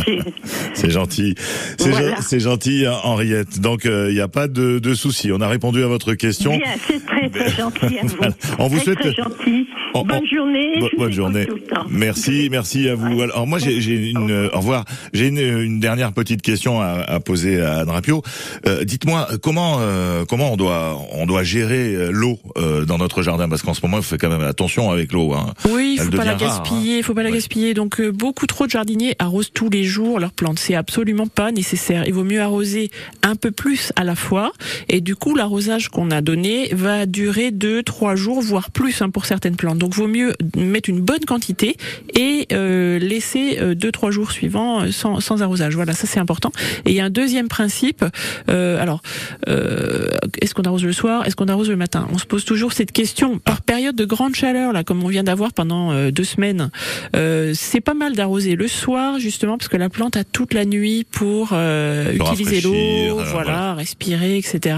c'est- 0.74 0.90
gentil. 0.90 1.34
C'est 1.36 1.90
Voilà. 1.90 2.14
gentil, 2.38 2.84
Henriette. 3.02 3.60
Donc, 3.60 3.82
il 3.84 4.14
n'y 4.14 4.20
a 4.20 4.28
pas 4.28 4.46
de, 4.48 4.78
de 4.78 4.94
souci. 4.94 5.30
On 5.32 5.40
a 5.40 5.48
répondu 5.48 5.82
à 5.82 5.86
votre 5.88 6.14
question. 6.14 6.58
C'est 6.86 7.04
très 7.04 7.28
très 7.28 7.50
gentil 7.50 7.98
à 7.98 8.06
vous. 8.06 8.16
Voilà. 8.18 8.34
On 8.58 8.68
vous 8.68 8.76
Très, 8.76 8.84
souhaite- 8.84 8.98
très 9.00 9.12
gentil. 9.12 9.66
On- 9.94 10.04
Bonne 10.04 10.20
on- 10.22 10.36
journée. 10.36 10.80
Bo- 10.80 10.88
bonne 10.98 11.12
journée. 11.12 11.46
tout 11.46 11.54
le 11.54 11.60
temps. 11.62 11.84
Merci, 11.88 12.48
merci 12.50 12.88
à 12.88 12.94
vous. 12.94 13.22
Alors 13.22 13.46
moi 13.46 13.58
j'ai 13.58 13.80
j'ai 13.80 14.10
une 14.10 14.30
euh, 14.30 14.48
au 14.52 14.58
revoir. 14.58 14.84
J'ai 15.12 15.28
une, 15.28 15.38
une 15.38 15.80
dernière 15.80 16.12
petite 16.12 16.42
question 16.42 16.80
à, 16.80 16.86
à 17.06 17.20
poser 17.20 17.60
à 17.60 17.78
Anne 17.80 17.90
Rapio. 17.90 18.22
Euh, 18.66 18.84
Dites-moi 18.84 19.28
comment 19.42 19.76
euh, 19.80 20.24
comment 20.24 20.52
on 20.52 20.56
doit 20.56 20.98
on 21.12 21.26
doit 21.26 21.42
gérer 21.44 21.94
euh, 21.94 22.10
l'eau 22.12 22.38
euh, 22.58 22.84
dans 22.84 22.98
notre 22.98 23.22
jardin? 23.22 23.48
Parce 23.48 23.62
qu'en 23.62 23.74
ce 23.74 23.80
moment 23.84 23.98
il 23.98 24.02
faut 24.02 24.16
quand 24.16 24.28
même 24.30 24.42
attention 24.42 24.90
avec 24.90 25.12
l'eau. 25.12 25.32
Hein. 25.32 25.54
Oui, 25.70 25.96
il 25.98 26.02
faut 26.04 26.10
pas 26.10 26.24
la 26.24 26.34
devient 26.34 26.44
rare, 26.46 26.54
hein. 26.56 26.62
gaspiller, 26.62 26.98
il 26.98 27.02
faut 27.04 27.14
pas 27.14 27.22
la 27.22 27.30
gaspiller. 27.30 27.74
Donc 27.74 28.00
euh, 28.00 28.10
beaucoup 28.10 28.46
trop 28.46 28.66
de 28.66 28.70
jardiniers 28.70 29.14
arrosent 29.20 29.52
tous 29.54 29.70
les 29.70 29.84
jours 29.84 30.18
leurs 30.18 30.32
plantes. 30.32 30.58
C'est 30.58 30.74
absolument 30.74 31.26
pas 31.28 31.52
nécessaire. 31.52 32.04
Il 32.06 32.14
vaut 32.14 32.24
mieux 32.24 32.40
arroser 32.42 32.90
un 33.22 33.36
peu 33.36 33.50
plus 33.52 33.92
à 33.96 34.02
la 34.04 34.16
fois. 34.16 34.52
Et 34.88 35.00
du 35.00 35.14
coup, 35.16 35.36
l'arrosage 35.36 35.88
qu'on 35.88 36.10
a 36.10 36.20
donné 36.20 36.68
va 36.72 37.06
durer 37.06 37.50
deux, 37.52 37.82
trois 37.82 38.16
jours, 38.16 38.40
voire 38.40 38.70
plus 38.70 39.00
hein, 39.02 39.10
pour 39.10 39.26
certaines 39.26 39.56
plantes. 39.56 39.78
Donc 39.84 39.92
vaut 39.96 40.06
mieux 40.08 40.32
mettre 40.56 40.88
une 40.88 41.02
bonne 41.02 41.26
quantité 41.26 41.76
et 42.18 42.46
euh, 42.52 42.98
laisser 42.98 43.58
euh, 43.60 43.74
deux 43.74 43.92
trois 43.92 44.10
jours 44.10 44.30
suivants 44.32 44.80
euh, 44.80 44.90
sans, 44.92 45.20
sans 45.20 45.42
arrosage. 45.42 45.74
Voilà, 45.74 45.92
ça 45.92 46.06
c'est 46.06 46.18
important. 46.18 46.52
Et 46.86 46.92
il 46.92 46.94
y 46.96 47.00
a 47.00 47.04
un 47.04 47.10
deuxième 47.10 47.48
principe. 47.48 48.02
euh, 48.48 48.80
alors, 48.80 49.02
euh, 49.46 50.08
est-ce 50.40 50.54
qu'on 50.54 50.62
arrose 50.62 50.84
le 50.84 50.94
soir 50.94 51.26
Est-ce 51.26 51.36
qu'on 51.36 51.48
arrose 51.48 51.68
le 51.68 51.76
matin? 51.76 52.08
On 52.14 52.16
se 52.16 52.24
pose 52.24 52.46
toujours 52.46 52.72
cette 52.72 52.92
question 52.92 53.38
par 53.38 53.60
période 53.60 53.94
de 53.94 54.06
grande 54.06 54.34
chaleur, 54.34 54.72
là, 54.72 54.84
comme 54.84 55.04
on 55.04 55.08
vient 55.08 55.22
d'avoir 55.22 55.52
pendant 55.52 55.92
euh, 55.92 56.10
deux 56.10 56.24
semaines. 56.24 56.70
Euh, 57.14 57.52
c'est 57.54 57.82
pas 57.82 57.92
mal 57.92 58.14
d'arroser 58.14 58.56
le 58.56 58.66
soir, 58.68 59.18
justement, 59.18 59.58
parce 59.58 59.68
que 59.68 59.76
la 59.76 59.90
plante 59.90 60.16
a 60.16 60.24
toute 60.24 60.54
la 60.54 60.64
nuit 60.64 61.04
pour 61.10 61.50
euh, 61.52 62.10
utiliser 62.14 62.62
l'eau, 62.62 62.72
euh, 62.72 63.12
voilà, 63.12 63.32
voilà. 63.32 63.74
respirer, 63.74 64.38
etc. 64.38 64.76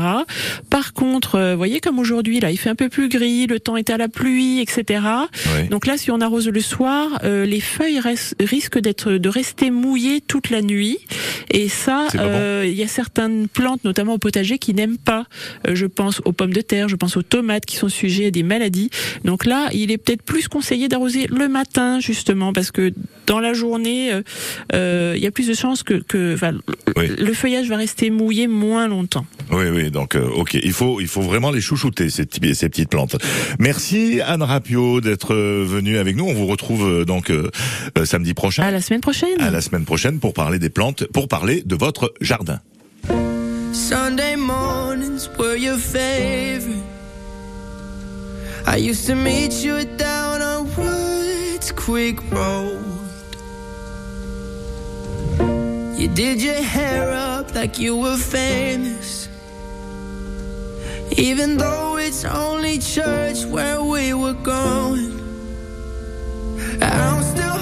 Par 0.68 0.94
contre, 0.94 1.36
euh, 1.36 1.54
voyez 1.54 1.78
comme 1.78 2.00
aujourd'hui, 2.00 2.40
là, 2.40 2.50
il 2.50 2.56
fait 2.58 2.70
un 2.70 2.74
peu 2.74 2.88
plus 2.88 3.08
gris, 3.08 3.46
le 3.46 3.60
temps 3.60 3.76
est 3.76 3.90
à 3.90 3.96
la 3.96 4.08
pluie, 4.08 4.60
etc. 4.60 4.95
Oui. 5.56 5.68
Donc 5.68 5.86
là, 5.86 5.96
si 5.96 6.10
on 6.10 6.20
arrose 6.20 6.48
le 6.48 6.60
soir, 6.60 7.18
euh, 7.24 7.44
les 7.46 7.60
feuilles 7.60 8.00
risquent 8.40 8.78
d'être 8.78 9.12
de 9.12 9.28
rester 9.28 9.70
mouillées 9.70 10.20
toute 10.20 10.50
la 10.50 10.62
nuit. 10.62 10.98
Et 11.50 11.68
ça, 11.68 12.06
bon. 12.12 12.18
euh, 12.20 12.64
il 12.66 12.74
y 12.74 12.82
a 12.82 12.88
certaines 12.88 13.48
plantes, 13.48 13.84
notamment 13.84 14.14
au 14.14 14.18
potager, 14.18 14.58
qui 14.58 14.74
n'aiment 14.74 14.98
pas. 14.98 15.26
Euh, 15.66 15.74
je 15.74 15.86
pense 15.86 16.20
aux 16.24 16.32
pommes 16.32 16.52
de 16.52 16.60
terre, 16.60 16.88
je 16.88 16.96
pense 16.96 17.16
aux 17.16 17.22
tomates 17.22 17.66
qui 17.66 17.76
sont 17.76 17.88
sujets 17.88 18.26
à 18.26 18.30
des 18.30 18.42
maladies. 18.42 18.90
Donc 19.24 19.44
là, 19.44 19.68
il 19.72 19.90
est 19.90 19.98
peut-être 19.98 20.22
plus 20.22 20.48
conseillé 20.48 20.88
d'arroser 20.88 21.26
le 21.28 21.48
matin, 21.48 22.00
justement, 22.00 22.52
parce 22.52 22.70
que 22.70 22.92
dans 23.26 23.40
la 23.40 23.52
journée, 23.54 24.10
il 24.72 25.18
y 25.22 25.26
a 25.26 25.30
plus 25.30 25.48
de 25.48 25.54
chances 25.54 25.82
que, 25.82 25.94
que 25.94 26.34
enfin, 26.34 26.52
Oui. 26.96 27.08
le 27.18 27.32
feuillage 27.32 27.68
va 27.68 27.76
rester 27.76 28.10
mouillé 28.10 28.46
moins 28.46 28.88
longtemps. 28.88 29.26
Oui, 29.50 29.66
oui, 29.72 29.90
donc 29.90 30.14
ok, 30.16 30.54
il 30.54 30.72
faut, 30.72 31.00
il 31.00 31.06
faut 31.08 31.22
vraiment 31.22 31.50
les 31.50 31.60
chouchouter 31.60 32.08
ces, 32.10 32.24
ces 32.54 32.68
petites 32.68 32.88
plantes. 32.90 33.16
Merci 33.58 34.20
Anne 34.24 34.42
Rapio 34.42 34.85
d'être 35.00 35.34
euh, 35.34 35.64
venue 35.66 35.98
avec 35.98 36.16
nous. 36.16 36.24
On 36.24 36.34
vous 36.34 36.46
retrouve 36.46 36.86
euh, 36.86 37.04
donc 37.04 37.30
euh, 37.30 37.50
euh, 37.98 38.04
samedi 38.04 38.34
prochain. 38.34 38.62
À 38.62 38.70
la 38.70 38.80
semaine 38.80 39.00
prochaine. 39.00 39.40
À 39.40 39.50
la 39.50 39.60
semaine 39.60 39.84
prochaine 39.84 40.18
pour 40.18 40.32
parler 40.32 40.58
des 40.58 40.70
plantes, 40.70 41.04
pour 41.12 41.28
parler 41.28 41.62
de 41.64 41.76
votre 41.76 42.12
jardin. 42.20 42.60
Sunday 43.72 44.36
mornings 44.36 45.28
were 45.38 45.56
your 45.56 45.78
favorite. 45.78 46.82
I 48.66 48.78
used 48.78 49.06
to 49.06 49.14
meet 49.14 49.62
you 49.62 49.84
down 49.96 50.42
on 50.42 50.66
Woods 50.76 51.72
Quick 51.72 52.18
Road. 52.32 52.82
You 55.98 56.08
did 56.08 56.42
your 56.42 56.62
hair 56.62 57.12
up 57.12 57.54
like 57.54 57.78
you 57.78 57.96
were 57.96 58.16
famous. 58.16 59.28
Even 61.18 61.56
though 61.56 61.96
it's 61.96 62.26
only 62.26 62.78
church 62.78 63.46
where 63.46 63.82
we 63.82 64.12
were 64.12 64.34
going. 64.34 65.12
I'm 66.82 67.22
still 67.22 67.56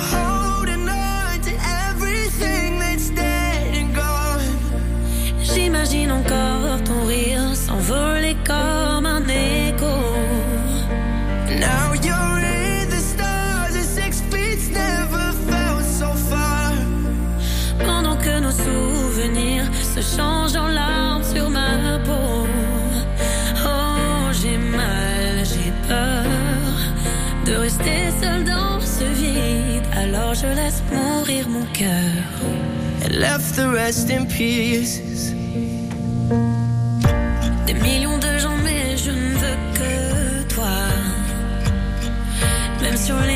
je 30.45 30.57
laisse 30.57 30.82
mourir 30.92 31.49
mon 31.49 31.64
cœur. 31.72 32.22
And 33.05 33.14
left 33.18 33.57
the 33.57 33.68
rest 33.68 34.11
in 34.11 34.24
pieces. 34.26 35.32
Des 37.66 37.74
millions 37.74 38.18
de 38.18 38.38
gens, 38.38 38.59
mais 38.62 38.97
je 38.97 39.11
ne 39.11 39.34
veux 39.42 39.59
que 39.78 40.55
toi. 40.55 40.76
Même 42.82 42.97
sur 42.97 43.18
les 43.20 43.34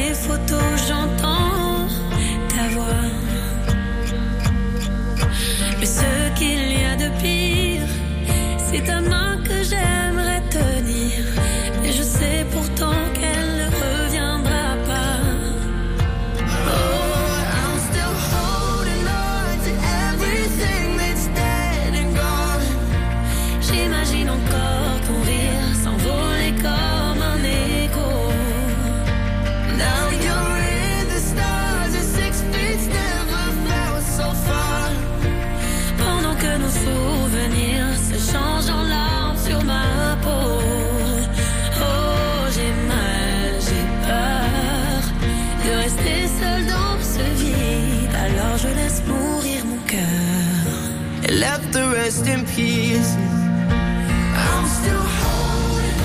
left 51.38 51.72
the 51.72 51.88
rest 51.94 52.26
in 52.26 52.44
pieces. 52.44 53.14
I'm 53.14 54.66
still 54.66 55.06
holding, 55.20 55.98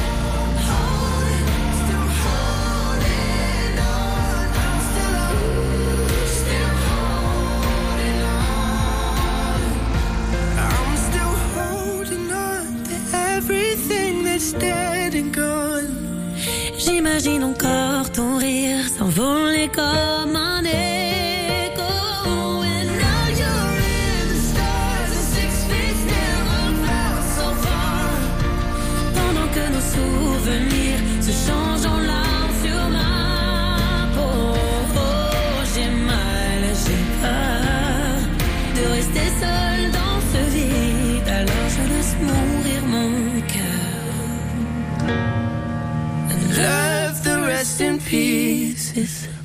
holding, 0.69 1.47
still 1.81 2.07
holding 2.21 3.75
on. 3.97 4.47
I'm 4.63 4.79
still, 4.89 5.25
still 6.39 6.73
holding 6.87 8.21
on. 8.41 8.91
I'm 10.69 10.93
still 11.07 11.35
holding 11.55 12.29
on 12.31 12.63
to 12.89 12.95
everything 13.35 14.23
that's 14.23 14.51
dead 14.53 15.15
and 15.15 15.33
gone. 15.33 15.89
J'imagine 16.77 17.43
encore 17.43 18.11
ton 18.11 18.37
rire 18.37 18.87
s'envoler 18.87 19.69
comme 19.69 20.35
un 20.35 20.52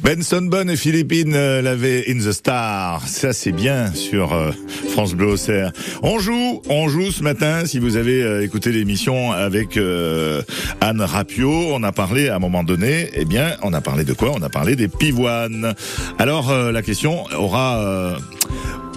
Benson 0.09 0.41
Bonne 0.41 0.71
et 0.71 0.77
Philippine 0.77 1.35
euh, 1.35 1.61
l'avaient 1.61 2.07
In 2.09 2.17
the 2.17 2.33
Star. 2.33 3.07
Ça, 3.07 3.35
c'est 3.35 3.53
bien 3.53 3.93
sur 3.93 4.33
euh, 4.33 4.53
France 4.89 5.13
Bleu 5.13 5.33
Auxerre. 5.33 5.71
On 6.03 6.19
joue, 6.19 6.63
on 6.71 6.89
joue 6.89 7.11
ce 7.11 7.23
matin. 7.23 7.67
Si 7.67 7.79
vous 7.79 7.97
avez 7.97 8.23
euh, 8.23 8.43
écouté 8.43 8.73
l'émission 8.73 9.33
avec 9.33 9.77
euh, 9.77 10.41
Anne 10.81 11.03
Rapio, 11.03 11.51
on 11.51 11.83
a 11.83 11.93
parlé 11.93 12.31
à 12.31 12.37
un 12.37 12.39
moment 12.39 12.65
donné, 12.65 13.11
eh 13.13 13.27
bien, 13.27 13.59
on 13.63 13.75
a 13.75 13.83
parlé 13.83 14.05
de 14.05 14.15
quoi? 14.15 14.33
On 14.35 14.41
a 14.41 14.49
parlé 14.49 14.77
des 14.77 14.89
pivoines. 14.89 15.75
Alors, 16.19 16.55
la 16.55 16.81
question 16.81 17.27
aura... 17.37 18.17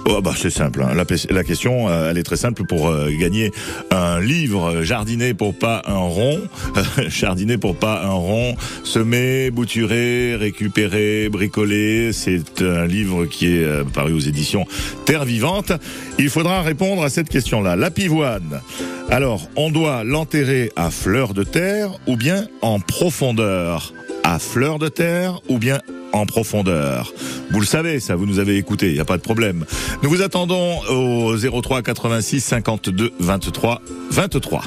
Oh 0.06 0.22
bah 0.22 0.34
c'est 0.36 0.49
simple. 0.49 0.82
hein. 0.82 0.93
La, 0.95 1.06
la 1.30 1.43
question, 1.43 1.88
euh, 1.88 2.10
elle 2.10 2.18
est 2.18 2.24
très 2.24 2.36
simple 2.36 2.64
pour 2.66 2.89
euh, 2.89 3.10
gagner 3.18 3.52
un 3.91 4.20
livre 4.20 4.82
jardiner 4.84 5.34
pour 5.34 5.54
pas 5.58 5.84
un 5.86 5.95
rond, 5.97 6.41
jardiner 7.08 7.58
pour 7.58 7.76
pas 7.76 8.02
un 8.04 8.12
rond, 8.12 8.56
semer, 8.84 9.52
bouturer, 9.52 10.36
récupérer, 10.36 11.30
bricoler. 11.30 12.12
C'est 12.14 12.62
un 12.62 12.86
livre 12.88 13.26
qui 13.26 13.56
est 13.56 13.64
euh, 13.64 13.84
paru 13.84 14.14
aux 14.14 14.20
éditions 14.20 14.66
Terre 15.06 15.24
Vivante. 15.24 15.72
Il 16.20 16.30
faudra 16.30 16.62
répondre 16.62 17.04
à 17.04 17.10
cette 17.10 17.30
question-là. 17.30 17.76
La 17.76 17.91
pivoine. 17.91 18.62
Alors, 19.10 19.47
on 19.56 19.70
doit 19.70 20.04
l'enterrer 20.04 20.72
à 20.76 20.89
fleur 20.89 21.34
de 21.34 21.43
terre 21.43 21.91
ou 22.08 22.16
bien 22.18 22.47
en 22.62 22.80
profondeur? 22.80 23.93
À 24.24 24.39
fleur 24.39 24.78
de 24.78 24.88
terre 24.88 25.41
ou 25.49 25.58
bien 25.58 25.80
en 26.14 26.26
profondeur. 26.26 27.14
Vous 27.51 27.59
le 27.59 27.66
savez, 27.66 27.99
ça, 27.99 28.16
vous 28.16 28.26
nous 28.26 28.39
avez 28.39 28.57
écouté, 28.57 28.88
il 28.88 28.93
n'y 28.93 28.99
a 28.99 29.05
pas 29.05 29.18
de 29.18 29.22
problème. 29.22 29.66
Nous 30.03 30.09
vous 30.09 30.22
attendons 30.22 30.80
au 30.89 31.36
03 31.36 31.82
86 31.82 32.41
52 32.41 33.12
23 33.20 33.82
23. 34.12 34.64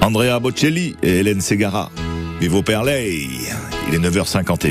Andrea 0.00 0.38
Bocelli 0.38 0.96
et 1.02 1.20
Hélène 1.20 1.40
Segara. 1.40 1.90
Vivo 2.40 2.62
per 2.62 2.82
lei. 2.82 3.28
Il 3.88 3.94
est 3.94 3.98
9h51. 3.98 4.70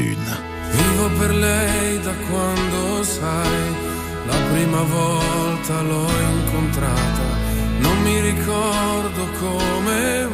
Vivo 0.74 1.10
per 1.20 1.34
lei 1.34 2.00
da 2.04 2.14
quando 2.30 3.04
sai, 3.04 3.74
la 4.28 4.36
prima 4.52 4.82
volta 4.84 5.82
l'ho 5.82 6.08
incontrata, 6.32 7.38
non 7.80 8.02
mi 8.04 8.22
ricordo 8.22 9.28
come 9.40 10.28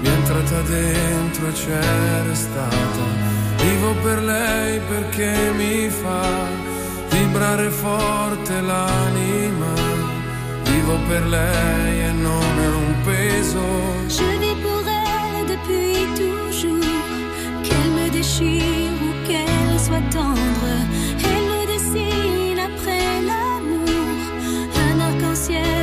mi 0.00 0.08
è 0.08 0.12
entrata 0.12 0.62
dentro 0.62 1.46
e 1.46 2.22
restata. 2.28 3.41
Vivo 3.62 3.94
per 4.02 4.22
lei 4.22 4.80
perché 4.88 5.32
mi 5.56 5.88
fa 5.88 6.46
vibrare 7.10 7.70
forte 7.70 8.60
l'anima, 8.60 9.72
vivo 10.64 10.98
per 11.08 11.26
lei 11.26 12.00
e 12.08 12.12
non 12.12 12.58
è 12.58 12.68
un 12.84 12.94
peso. 13.04 13.64
Je 14.08 14.38
vis 14.42 14.56
pour 14.62 14.84
elle 14.86 15.46
depuis 15.46 16.06
toujours, 16.20 17.10
qu'elle 17.62 17.92
me 17.98 18.10
déchire 18.10 18.92
ou 19.06 19.12
qu'elle 19.26 19.78
soit 19.78 20.06
tendre. 20.10 20.72
Elle 21.30 21.46
me 21.52 21.62
dessine 21.72 22.58
après 22.58 23.22
l'amour, 23.28 24.18
un 24.86 25.00
arc-en-ciel 25.00 25.81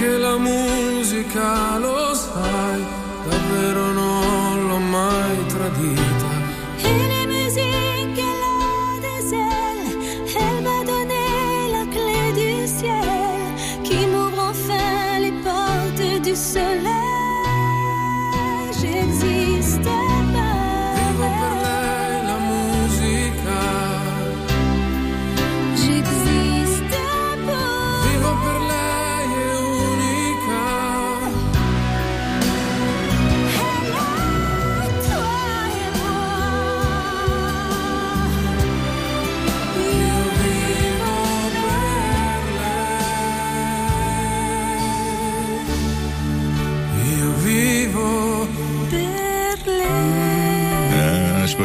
perché 0.00 0.16
la 0.16 0.38
musica 0.38 0.59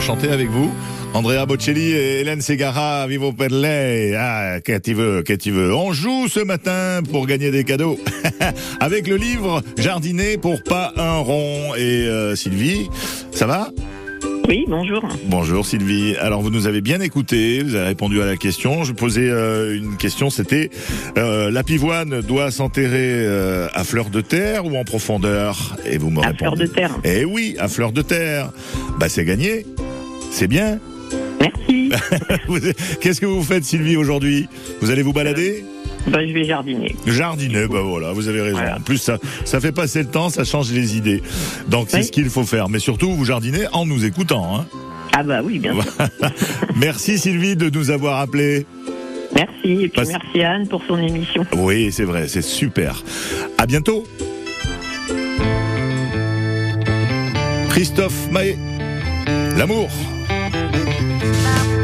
Chanter 0.06 0.30
avec 0.30 0.50
vous 0.50 0.72
Andrea 1.14 1.46
Bocelli 1.48 1.94
et 1.94 2.20
Hélène 2.20 2.42
Segara, 2.42 3.08
Vivo 3.08 3.32
per 3.32 3.48
lei. 3.50 4.14
Ah, 4.16 4.60
qu'est-ce 4.64 4.78
que 4.80 4.84
tu 4.84 4.94
veux, 4.94 5.24
qu'est-ce 5.24 5.38
que 5.38 5.44
tu 5.44 5.52
veux. 5.52 5.74
On 5.74 5.94
joue 5.94 6.28
ce 6.28 6.42
matin 6.42 7.00
pour 7.10 7.26
gagner 7.26 7.52
des 7.52 7.64
cadeaux. 7.64 7.98
avec 8.82 9.08
le 9.08 9.16
livre 9.16 9.64
Jardiner 9.78 10.38
pour 10.38 10.62
pas 10.62 10.94
un 10.98 11.18
rond. 11.20 11.74
Et 11.76 12.06
euh, 12.08 12.36
Sylvie, 12.36 12.90
ça 13.32 13.48
va? 13.48 13.70
Oui, 14.48 14.66
bonjour. 14.68 15.08
Bonjour 15.26 15.66
Sylvie. 15.66 16.16
Alors 16.18 16.42
vous 16.42 16.52
nous 16.52 16.68
avez 16.68 16.82
bien 16.82 17.00
écouté, 17.02 17.64
vous 17.64 17.74
avez 17.74 17.86
répondu 17.88 18.22
à 18.22 18.26
la 18.26 18.36
question. 18.36 18.84
Je 18.84 18.92
posais 18.94 19.28
euh, 19.30 19.76
une 19.76 19.98
question, 19.98 20.30
c'était 20.30 20.70
euh, 21.18 21.50
la 21.50 21.64
pivoine 21.64 22.22
doit 22.22 22.52
s'enterrer 22.52 23.26
euh, 23.26 23.68
à 23.74 23.84
fleur 23.84 24.10
de 24.12 24.22
terre 24.22 24.66
ou 24.66 24.76
en 24.78 24.84
profondeur? 24.84 25.78
Et 25.90 25.98
vous 25.98 26.12
me 26.12 26.20
À 26.20 26.28
répondez. 26.28 26.38
fleur 26.38 26.56
de 26.58 26.66
terre. 26.68 26.98
Eh 27.06 27.26
oui, 27.26 27.56
à 27.58 27.68
fleur 27.68 27.92
de 27.92 28.02
terre. 28.04 28.52
Bah 29.00 29.10
c'est 29.10 29.26
gagné. 29.26 29.66
C'est 30.36 30.48
bien. 30.50 30.80
Merci. 31.40 31.92
Qu'est-ce 33.00 33.22
que 33.22 33.26
vous 33.26 33.42
faites 33.42 33.64
Sylvie 33.64 33.96
aujourd'hui? 33.96 34.50
Vous 34.82 34.92
allez 34.92 35.02
vous 35.02 35.14
balader? 35.14 35.64
Bah, 36.08 36.28
je 36.28 36.34
vais 36.34 36.44
jardiner. 36.44 36.94
Jardiner, 37.08 37.68
bah 37.68 37.80
voilà, 37.82 38.12
vous 38.12 38.28
avez 38.28 38.42
raison. 38.42 38.60
En 38.60 38.82
plus, 38.82 38.98
ça, 38.98 39.18
ça 39.46 39.62
fait 39.62 39.72
passer 39.72 40.00
le 40.04 40.10
temps, 40.10 40.30
ça 40.30 40.44
change 40.44 40.74
les 40.74 40.98
idées. 40.98 41.24
Donc 41.70 41.88
c'est 41.90 42.00
Oui. 42.00 42.04
ce 42.04 42.12
qu'il 42.12 42.30
faut 42.30 42.44
faire. 42.44 42.68
Mais 42.68 42.80
surtout, 42.80 43.14
vous 43.14 43.24
jardinez 43.24 43.66
en 43.72 43.86
nous 43.86 44.04
écoutant. 44.04 44.58
Hein 44.60 44.66
Ah 45.14 45.24
bah 45.24 45.40
oui, 45.42 45.58
bien 45.58 45.72
sûr. 45.74 45.84
Merci 46.76 47.18
Sylvie 47.18 47.56
de 47.56 47.70
nous 47.70 47.90
avoir 47.90 48.20
appelés. 48.20 48.66
Merci. 49.34 49.84
Et 49.86 49.88
puis 49.90 50.02
merci 50.08 50.44
Anne 50.44 50.68
pour 50.68 50.82
son 50.86 50.98
émission. 50.98 51.46
Oui, 51.58 51.92
c'est 51.94 52.04
vrai, 52.04 52.28
c'est 52.28 52.42
super. 52.44 53.04
À 53.58 53.66
bientôt. 53.66 54.04
Christophe 57.70 58.30
Maé, 58.32 58.58
l'amour. 59.58 59.90
Ça 60.76 61.75